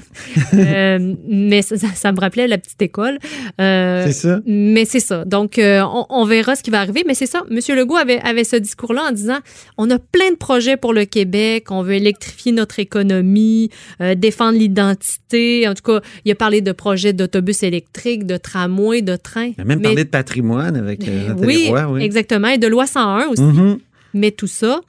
Euh, 0.54 1.16
mais 1.30 1.62
ça, 1.62 1.78
ça- 1.78 1.94
ça 1.96 2.12
me 2.12 2.20
rappelait 2.20 2.48
la 2.48 2.58
petite 2.58 2.82
école. 2.82 3.20
Euh, 3.62 4.04
C'est 4.08 4.13
ça. 4.13 4.40
mais 4.46 4.84
c'est 4.86 5.00
ça. 5.00 5.24
Donc, 5.26 5.60
euh, 5.60 5.66
on, 5.84 6.06
on 6.10 6.25
verra 6.25 6.56
ce 6.56 6.63
qui 6.63 6.69
va 6.69 6.80
arriver. 6.82 7.03
Mais 7.08 7.13
c'est 7.13 7.25
ça. 7.25 7.43
M. 7.49 7.60
Legault 7.75 7.95
avait, 7.97 8.19
avait 8.21 8.43
ce 8.43 8.56
discours-là 8.56 9.06
en 9.10 9.12
disant 9.12 9.38
on 9.77 9.89
a 9.89 9.99
plein 9.99 10.32
de 10.32 10.36
projets 10.36 10.77
pour 10.77 10.93
le 10.93 11.06
Québec. 11.06 11.71
On 11.71 11.82
veut 11.84 11.93
électrifier 11.93 12.51
notre 12.51 12.80
économie, 12.80 13.69
euh, 14.01 14.15
défendre 14.15 14.58
l'identité. 14.58 15.67
En 15.67 15.73
tout 15.73 15.84
cas, 15.84 16.01
il 16.25 16.32
a 16.32 16.36
parlé 16.36 16.62
de 16.62 16.71
projets 16.71 17.13
d'autobus 17.13 17.63
électriques, 17.63 18.25
de 18.25 18.38
tramways, 18.38 19.01
de 19.01 19.15
trains. 19.15 19.51
Il 19.58 19.62
a 19.62 19.65
même 19.65 19.80
Mais- 19.80 19.84
parlé 19.84 20.03
de 20.03 20.10
patrimoine 20.10 20.75
avec 20.75 21.08
euh, 21.08 21.34
oui, 21.38 21.67
Roy, 21.69 21.88
oui. 21.91 22.03
exactement. 22.03 22.47
Et 22.49 22.58
de 22.58 22.67
loi 22.67 22.88
101 22.88 23.27
aussi. 23.27 23.41
Mhm. 23.41 23.80
Mais 24.13 24.32
tout 24.32 24.47
ça 24.47 24.82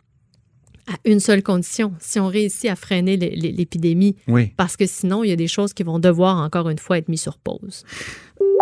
à 0.93 0.97
une 1.05 1.21
seule 1.21 1.43
condition 1.43 1.93
si 2.01 2.19
on 2.19 2.27
réussit 2.29 2.71
à 2.71 2.77
freiner 2.77 3.17
l'é- 3.17 3.35
l'é- 3.37 3.53
l'épidémie. 3.53 4.17
Oui. 4.27 4.53
Parce 4.57 4.77
que 4.77 4.87
sinon, 4.87 5.23
il 5.25 5.31
y 5.31 5.33
a 5.33 5.37
des 5.37 5.49
choses 5.49 5.73
qui 5.73 5.83
vont 5.83 5.99
devoir, 5.99 6.37
encore 6.39 6.69
une 6.71 6.79
fois, 6.79 6.99
être 6.99 7.09
mises 7.09 7.23
sur 7.23 7.39
pause. 7.39 7.85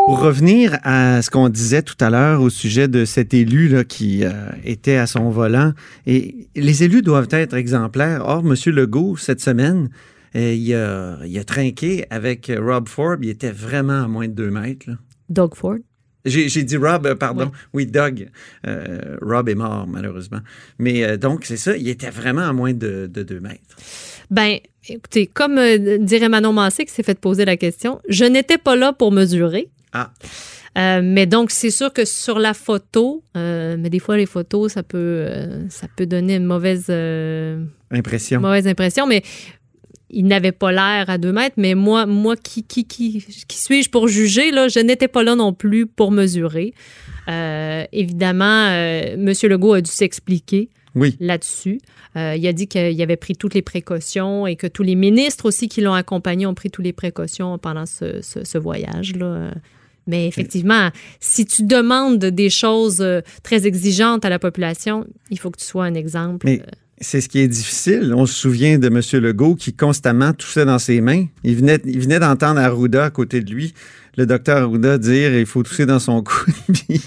Pour 0.07 0.21
revenir 0.21 0.79
à 0.85 1.21
ce 1.23 1.31
qu'on 1.31 1.49
disait 1.49 1.83
tout 1.83 1.97
à 2.01 2.11
l'heure 2.11 2.41
au 2.41 2.51
sujet 2.51 2.87
de 2.89 3.05
cet 3.05 3.35
élu 3.35 3.69
là, 3.69 3.83
qui 3.85 4.25
euh, 4.25 4.31
était 4.65 4.97
à 4.97 5.07
son 5.07 5.31
volant, 5.31 5.73
et 6.07 6.49
les 6.55 6.83
élus 6.85 7.03
doivent 7.03 7.29
être 7.31 7.55
exemplaires. 7.55 8.23
Or, 8.25 8.43
M. 8.45 8.55
Legault, 8.75 9.17
cette 9.17 9.41
semaine, 9.41 9.89
euh, 10.37 10.53
il, 10.55 10.75
a, 10.75 11.19
il 11.27 11.37
a 11.39 11.45
trinqué 11.45 12.05
avec 12.11 12.53
Rob 12.57 12.89
Forbes. 12.89 13.25
Il 13.25 13.31
était 13.31 13.51
vraiment 13.51 14.05
à 14.05 14.09
moins 14.09 14.29
de 14.29 14.33
deux 14.35 14.51
mètres. 14.51 14.89
là. 14.89 14.97
Doug 15.29 15.55
Ford. 15.55 15.77
J'ai 16.27 16.63
dit 16.63 16.77
Rob, 16.77 17.07
euh, 17.07 17.15
pardon. 17.15 17.51
Oui, 17.73 17.87
Doug. 17.87 18.29
Euh, 18.67 19.17
Rob 19.23 19.49
est 19.49 19.55
mort, 19.55 19.87
malheureusement. 19.87 20.41
Mais 20.79 21.03
euh, 21.05 21.17
donc, 21.17 21.45
c'est 21.45 21.57
ça, 21.57 21.77
il 21.77 21.89
était 21.89 22.11
vraiment 22.11 22.43
à 22.43 22.53
moins 22.53 22.75
de, 22.75 23.09
de 23.13 23.23
deux 23.23 23.41
mètres. 23.41 23.61
Ben, 24.31 24.59
écoutez, 24.89 25.27
comme 25.27 25.57
euh, 25.59 25.99
dirait 25.99 26.29
Manon 26.29 26.53
Massé 26.53 26.85
qui 26.85 26.93
s'est 26.93 27.05
fait 27.05 27.19
poser 27.19 27.45
la 27.45 27.57
question, 27.57 28.01
je 28.09 28.25
n'étais 28.25 28.59
pas 28.59 28.77
là 28.77 28.93
pour 28.93 29.13
mesurer. 29.13 29.69
Ah. 29.93 30.11
Euh, 30.77 31.01
mais 31.03 31.25
donc, 31.27 31.51
c'est 31.51 31.71
sûr 31.71 31.91
que 31.93 32.05
sur 32.05 32.39
la 32.39 32.53
photo, 32.53 33.23
euh, 33.37 33.77
mais 33.79 33.89
des 33.89 33.99
fois, 33.99 34.17
les 34.19 34.27
photos, 34.27 34.73
ça 34.73 34.83
peut, 34.83 34.99
euh, 34.99 35.69
ça 35.71 35.87
peut 35.97 36.05
donner 36.05 36.35
une 36.37 36.45
mauvaise, 36.45 36.91
Impression. 37.91 38.41
mauvaise 38.41 38.67
impression, 38.67 39.07
mais 39.07 39.23
il 40.11 40.27
n'avait 40.27 40.53
pas 40.53 40.73
l'air 40.73 41.11
à 41.11 41.19
deux 41.19 41.33
mètres. 41.33 41.55
Mais 41.57 41.75
moi, 41.75 42.07
moi 42.07 42.37
qui, 42.37 42.63
qui, 42.63 42.85
qui, 42.87 43.25
qui 43.49 43.59
suis-je 43.59 43.91
pour 43.91 44.09
juger? 44.09 44.51
Là? 44.53 44.69
Je 44.69 44.79
n'étais 44.81 45.09
pas 45.09 45.23
là 45.23 45.35
non 45.35 45.53
plus 45.53 45.87
pour 45.87 46.13
mesurer. 46.13 46.75
Euh, 47.29 47.85
évidemment, 47.93 48.69
euh, 48.69 49.15
M. 49.15 49.33
Legault 49.51 49.73
a 49.75 49.81
dû 49.81 49.91
s'expliquer 49.91 50.69
Oui. 50.95 51.17
là-dessus. 51.21 51.81
Euh, 52.17 52.35
il 52.37 52.47
a 52.47 52.53
dit 52.53 52.69
qu'il 52.69 53.03
avait 53.03 53.17
pris 53.17 53.35
toutes 53.35 53.55
les 53.55 53.63
précautions 53.63 54.47
et 54.47 54.57
que 54.57 54.67
tous 54.67 54.83
les 54.85 54.95
ministres 54.95 55.47
aussi 55.47 55.69
qui 55.69 55.81
l'ont 55.81 55.93
accompagné 55.95 56.47
ont 56.47 56.55
pris 56.55 56.71
toutes 56.71 56.85
les 56.85 56.93
précautions 56.93 57.59
pendant 57.59 57.85
ce, 57.85 58.23
ce- 58.23 58.45
ce 58.45 58.59
voyage-là. 58.59 59.51
Mais 60.07 60.29
effectivement, 60.29 60.91
si 61.19 61.45
tu 61.47 61.65
demandes 61.65 62.25
des 62.25 62.49
choses 62.49 63.05
très 63.43 63.67
exigeantes 63.67 64.25
à 64.25 64.29
la 64.31 64.39
population, 64.39 65.05
il 65.33 65.39
faut 65.41 65.51
que 65.51 65.59
tu 65.59 65.65
sois 65.67 65.85
un 65.85 65.95
exemple. 65.95 66.47
Mais 66.47 66.63
c'est 67.01 67.21
ce 67.21 67.29
qui 67.29 67.41
est 67.41 67.49
difficile. 67.49 68.13
On 68.17 68.27
se 68.27 68.35
souvient 68.35 68.79
de 68.79 68.87
M. 68.89 69.01
Legault 69.23 69.55
qui 69.55 69.73
constamment 69.75 70.33
toussait 70.33 70.65
dans 70.65 70.79
ses 70.79 71.01
mains. 71.01 71.27
Il 71.45 71.57
venait, 71.57 71.79
il 71.85 72.01
venait 72.01 72.19
d'entendre 72.19 72.59
Arruda 72.61 73.05
à 73.05 73.11
côté 73.11 73.41
de 73.43 73.53
lui, 73.53 73.75
le 74.17 74.25
docteur 74.25 74.57
Arruda 74.63 74.97
dire 74.97 75.35
il 75.39 75.45
faut 75.45 75.63
tousser 75.63 75.85
dans 75.85 75.99
son 75.99 76.23
cou, 76.25 76.51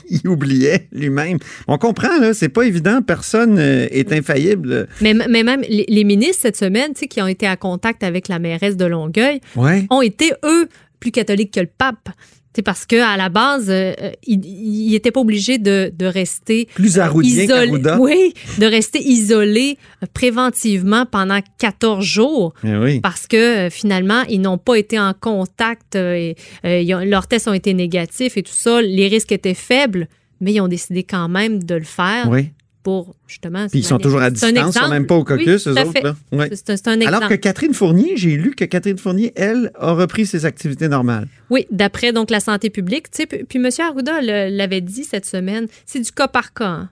il 0.09 0.27
oubliait 0.27 0.87
lui-même. 0.91 1.39
On 1.67 1.77
comprend, 1.79 2.19
là, 2.19 2.33
c'est 2.35 2.49
pas 2.49 2.63
évident. 2.63 3.01
Personne 3.01 3.57
euh, 3.57 3.87
est 3.89 4.13
infaillible. 4.13 4.87
Mais, 5.01 5.13
mais 5.13 5.43
même 5.43 5.61
les, 5.67 5.85
les 5.87 6.03
ministres 6.03 6.41
cette 6.43 6.57
semaine, 6.57 6.93
tu 6.93 6.99
sais, 7.01 7.07
qui 7.07 7.21
ont 7.21 7.27
été 7.27 7.47
à 7.47 7.55
contact 7.57 8.03
avec 8.03 8.27
la 8.27 8.37
mairesse 8.39 8.77
de 8.77 8.85
Longueuil, 8.85 9.41
Ouais. 9.55 9.87
ont 9.89 10.01
été, 10.03 10.31
eux, 10.45 10.67
plus 10.99 11.11
catholiques 11.11 11.53
que 11.53 11.61
le 11.61 11.69
pape. 11.77 12.09
C'est 12.55 12.63
parce 12.63 12.85
qu'à 12.87 13.15
la 13.15 13.29
base, 13.29 13.69
euh, 13.69 13.93
euh, 14.01 14.11
ils 14.25 14.89
n'étaient 14.91 15.11
pas 15.11 15.19
obligés 15.19 15.59
de, 15.59 15.93
de 15.95 16.05
rester 16.07 16.67
Plus 16.73 16.97
isolés. 17.43 17.47
qu'Arruda. 17.47 17.99
Oui, 17.99 18.33
de 18.57 18.65
rester 18.65 18.99
isolés 18.99 19.77
euh, 20.03 20.07
préventivement 20.13 21.05
pendant 21.05 21.39
14 21.59 22.03
jours. 22.03 22.53
Oui. 22.63 22.99
Parce 23.01 23.27
que 23.27 23.67
euh, 23.67 23.69
finalement, 23.69 24.23
ils 24.29 24.41
n'ont 24.41 24.57
pas 24.57 24.75
été 24.75 24.99
en 24.99 25.13
contact, 25.13 25.95
euh, 25.95 26.13
et, 26.15 26.35
euh, 26.65 26.81
ils 26.81 26.93
ont- 26.95 26.99
leurs 27.05 27.27
tests 27.27 27.47
ont 27.47 27.53
été 27.53 27.73
négatifs 27.73 28.35
et 28.35 28.41
tout 28.43 28.51
ça, 28.53 28.81
les 28.81 29.07
risques 29.07 29.31
étaient 29.31 29.53
faibles, 29.53 30.07
mais 30.41 30.53
ils 30.53 30.61
ont 30.61 30.67
décidé 30.67 31.03
quand 31.03 31.29
même 31.29 31.63
de 31.63 31.75
le 31.75 31.83
faire 31.83 32.27
Oui. 32.29 32.49
Pour 32.83 33.15
justement. 33.27 33.67
Puis 33.67 33.79
ils 33.79 33.83
sont 33.85 33.97
toujours 33.97 34.21
à 34.21 34.29
distance, 34.31 34.51
ils 34.75 34.79
sont 34.79 34.87
même 34.89 35.05
pas 35.05 35.15
au 35.15 35.23
caucus, 35.23 35.65
Oui, 35.67 35.73
eux 35.73 35.79
autres. 35.81 35.91
fait. 35.91 36.01
Là. 36.01 36.15
Ouais. 36.31 36.49
C'est 36.53 36.69
un, 36.69 36.77
c'est 36.77 36.87
un 36.87 36.93
exemple. 36.99 37.15
Alors 37.15 37.29
que 37.29 37.35
Catherine 37.35 37.73
Fournier, 37.73 38.13
j'ai 38.15 38.37
lu 38.37 38.55
que 38.55 38.65
Catherine 38.65 38.97
Fournier, 38.97 39.33
elle, 39.35 39.71
a 39.77 39.91
repris 39.93 40.25
ses 40.25 40.45
activités 40.45 40.87
normales. 40.87 41.27
Oui, 41.49 41.67
d'après 41.71 42.13
donc 42.13 42.29
la 42.31 42.39
santé 42.39 42.69
publique. 42.69 43.07
Puis, 43.11 43.25
puis 43.43 43.59
M. 43.59 43.69
Arruda 43.79 44.21
l'avait 44.49 44.81
dit 44.81 45.03
cette 45.03 45.25
semaine, 45.25 45.67
c'est 45.85 45.99
du 45.99 46.11
cas 46.11 46.27
par 46.27 46.53
cas. 46.53 46.65
hein. 46.67 46.89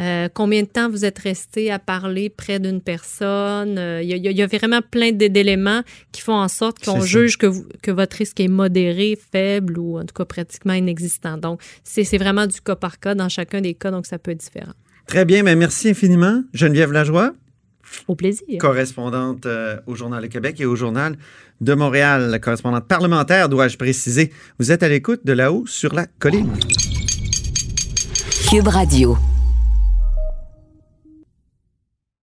Euh, 0.00 0.28
combien 0.34 0.62
de 0.62 0.66
temps 0.66 0.90
vous 0.90 1.04
êtes 1.04 1.20
resté 1.20 1.70
à 1.70 1.78
parler 1.78 2.28
près 2.28 2.58
d'une 2.58 2.80
personne? 2.80 3.78
Euh, 3.78 4.02
Il 4.02 4.08
y, 4.08 4.12
a- 4.12 4.16
y 4.32 4.40
y 4.40 4.44
vraiment 4.58 4.80
plein 4.82 5.12
d'éléments 5.12 5.82
qui 6.10 6.20
font 6.20 6.34
en 6.34 6.48
sorte 6.48 6.84
qu'on 6.84 7.00
juge 7.02 7.38
que, 7.38 7.46
vous- 7.46 7.64
que 7.80 7.92
votre 7.92 8.16
risque 8.16 8.40
est 8.40 8.48
modéré, 8.48 9.16
faible 9.30 9.78
ou 9.78 9.98
en 9.98 10.04
tout 10.04 10.12
cas 10.14 10.24
pratiquement 10.24 10.72
inexistant. 10.72 11.38
Donc, 11.38 11.60
c'est 11.84 12.02
c'est 12.02 12.18
vraiment 12.18 12.48
du 12.48 12.60
cas 12.60 12.74
par 12.74 12.98
cas 12.98 13.14
dans 13.14 13.28
chacun 13.28 13.60
des 13.60 13.74
cas, 13.74 13.92
donc 13.92 14.06
ça 14.06 14.18
peut 14.18 14.32
être 14.32 14.40
différent. 14.40 14.72
Très 15.06 15.24
bien, 15.24 15.42
mais 15.42 15.56
merci 15.56 15.90
infiniment, 15.90 16.42
Geneviève 16.52 16.92
Lajoie. 16.92 17.34
Au 18.08 18.14
plaisir. 18.14 18.58
correspondante 18.58 19.46
euh, 19.46 19.76
au 19.86 19.94
Journal 19.94 20.22
de 20.22 20.26
Québec 20.26 20.60
et 20.60 20.66
au 20.66 20.74
Journal 20.74 21.16
de 21.60 21.74
Montréal, 21.74 22.40
correspondante 22.42 22.88
parlementaire, 22.88 23.48
dois-je 23.48 23.76
préciser. 23.76 24.32
Vous 24.58 24.72
êtes 24.72 24.82
à 24.82 24.88
l'écoute 24.88 25.20
de 25.24 25.32
là-haut 25.32 25.64
sur 25.66 25.94
la 25.94 26.06
colline. 26.18 26.50
Cube 28.50 28.68
Radio. 28.68 29.16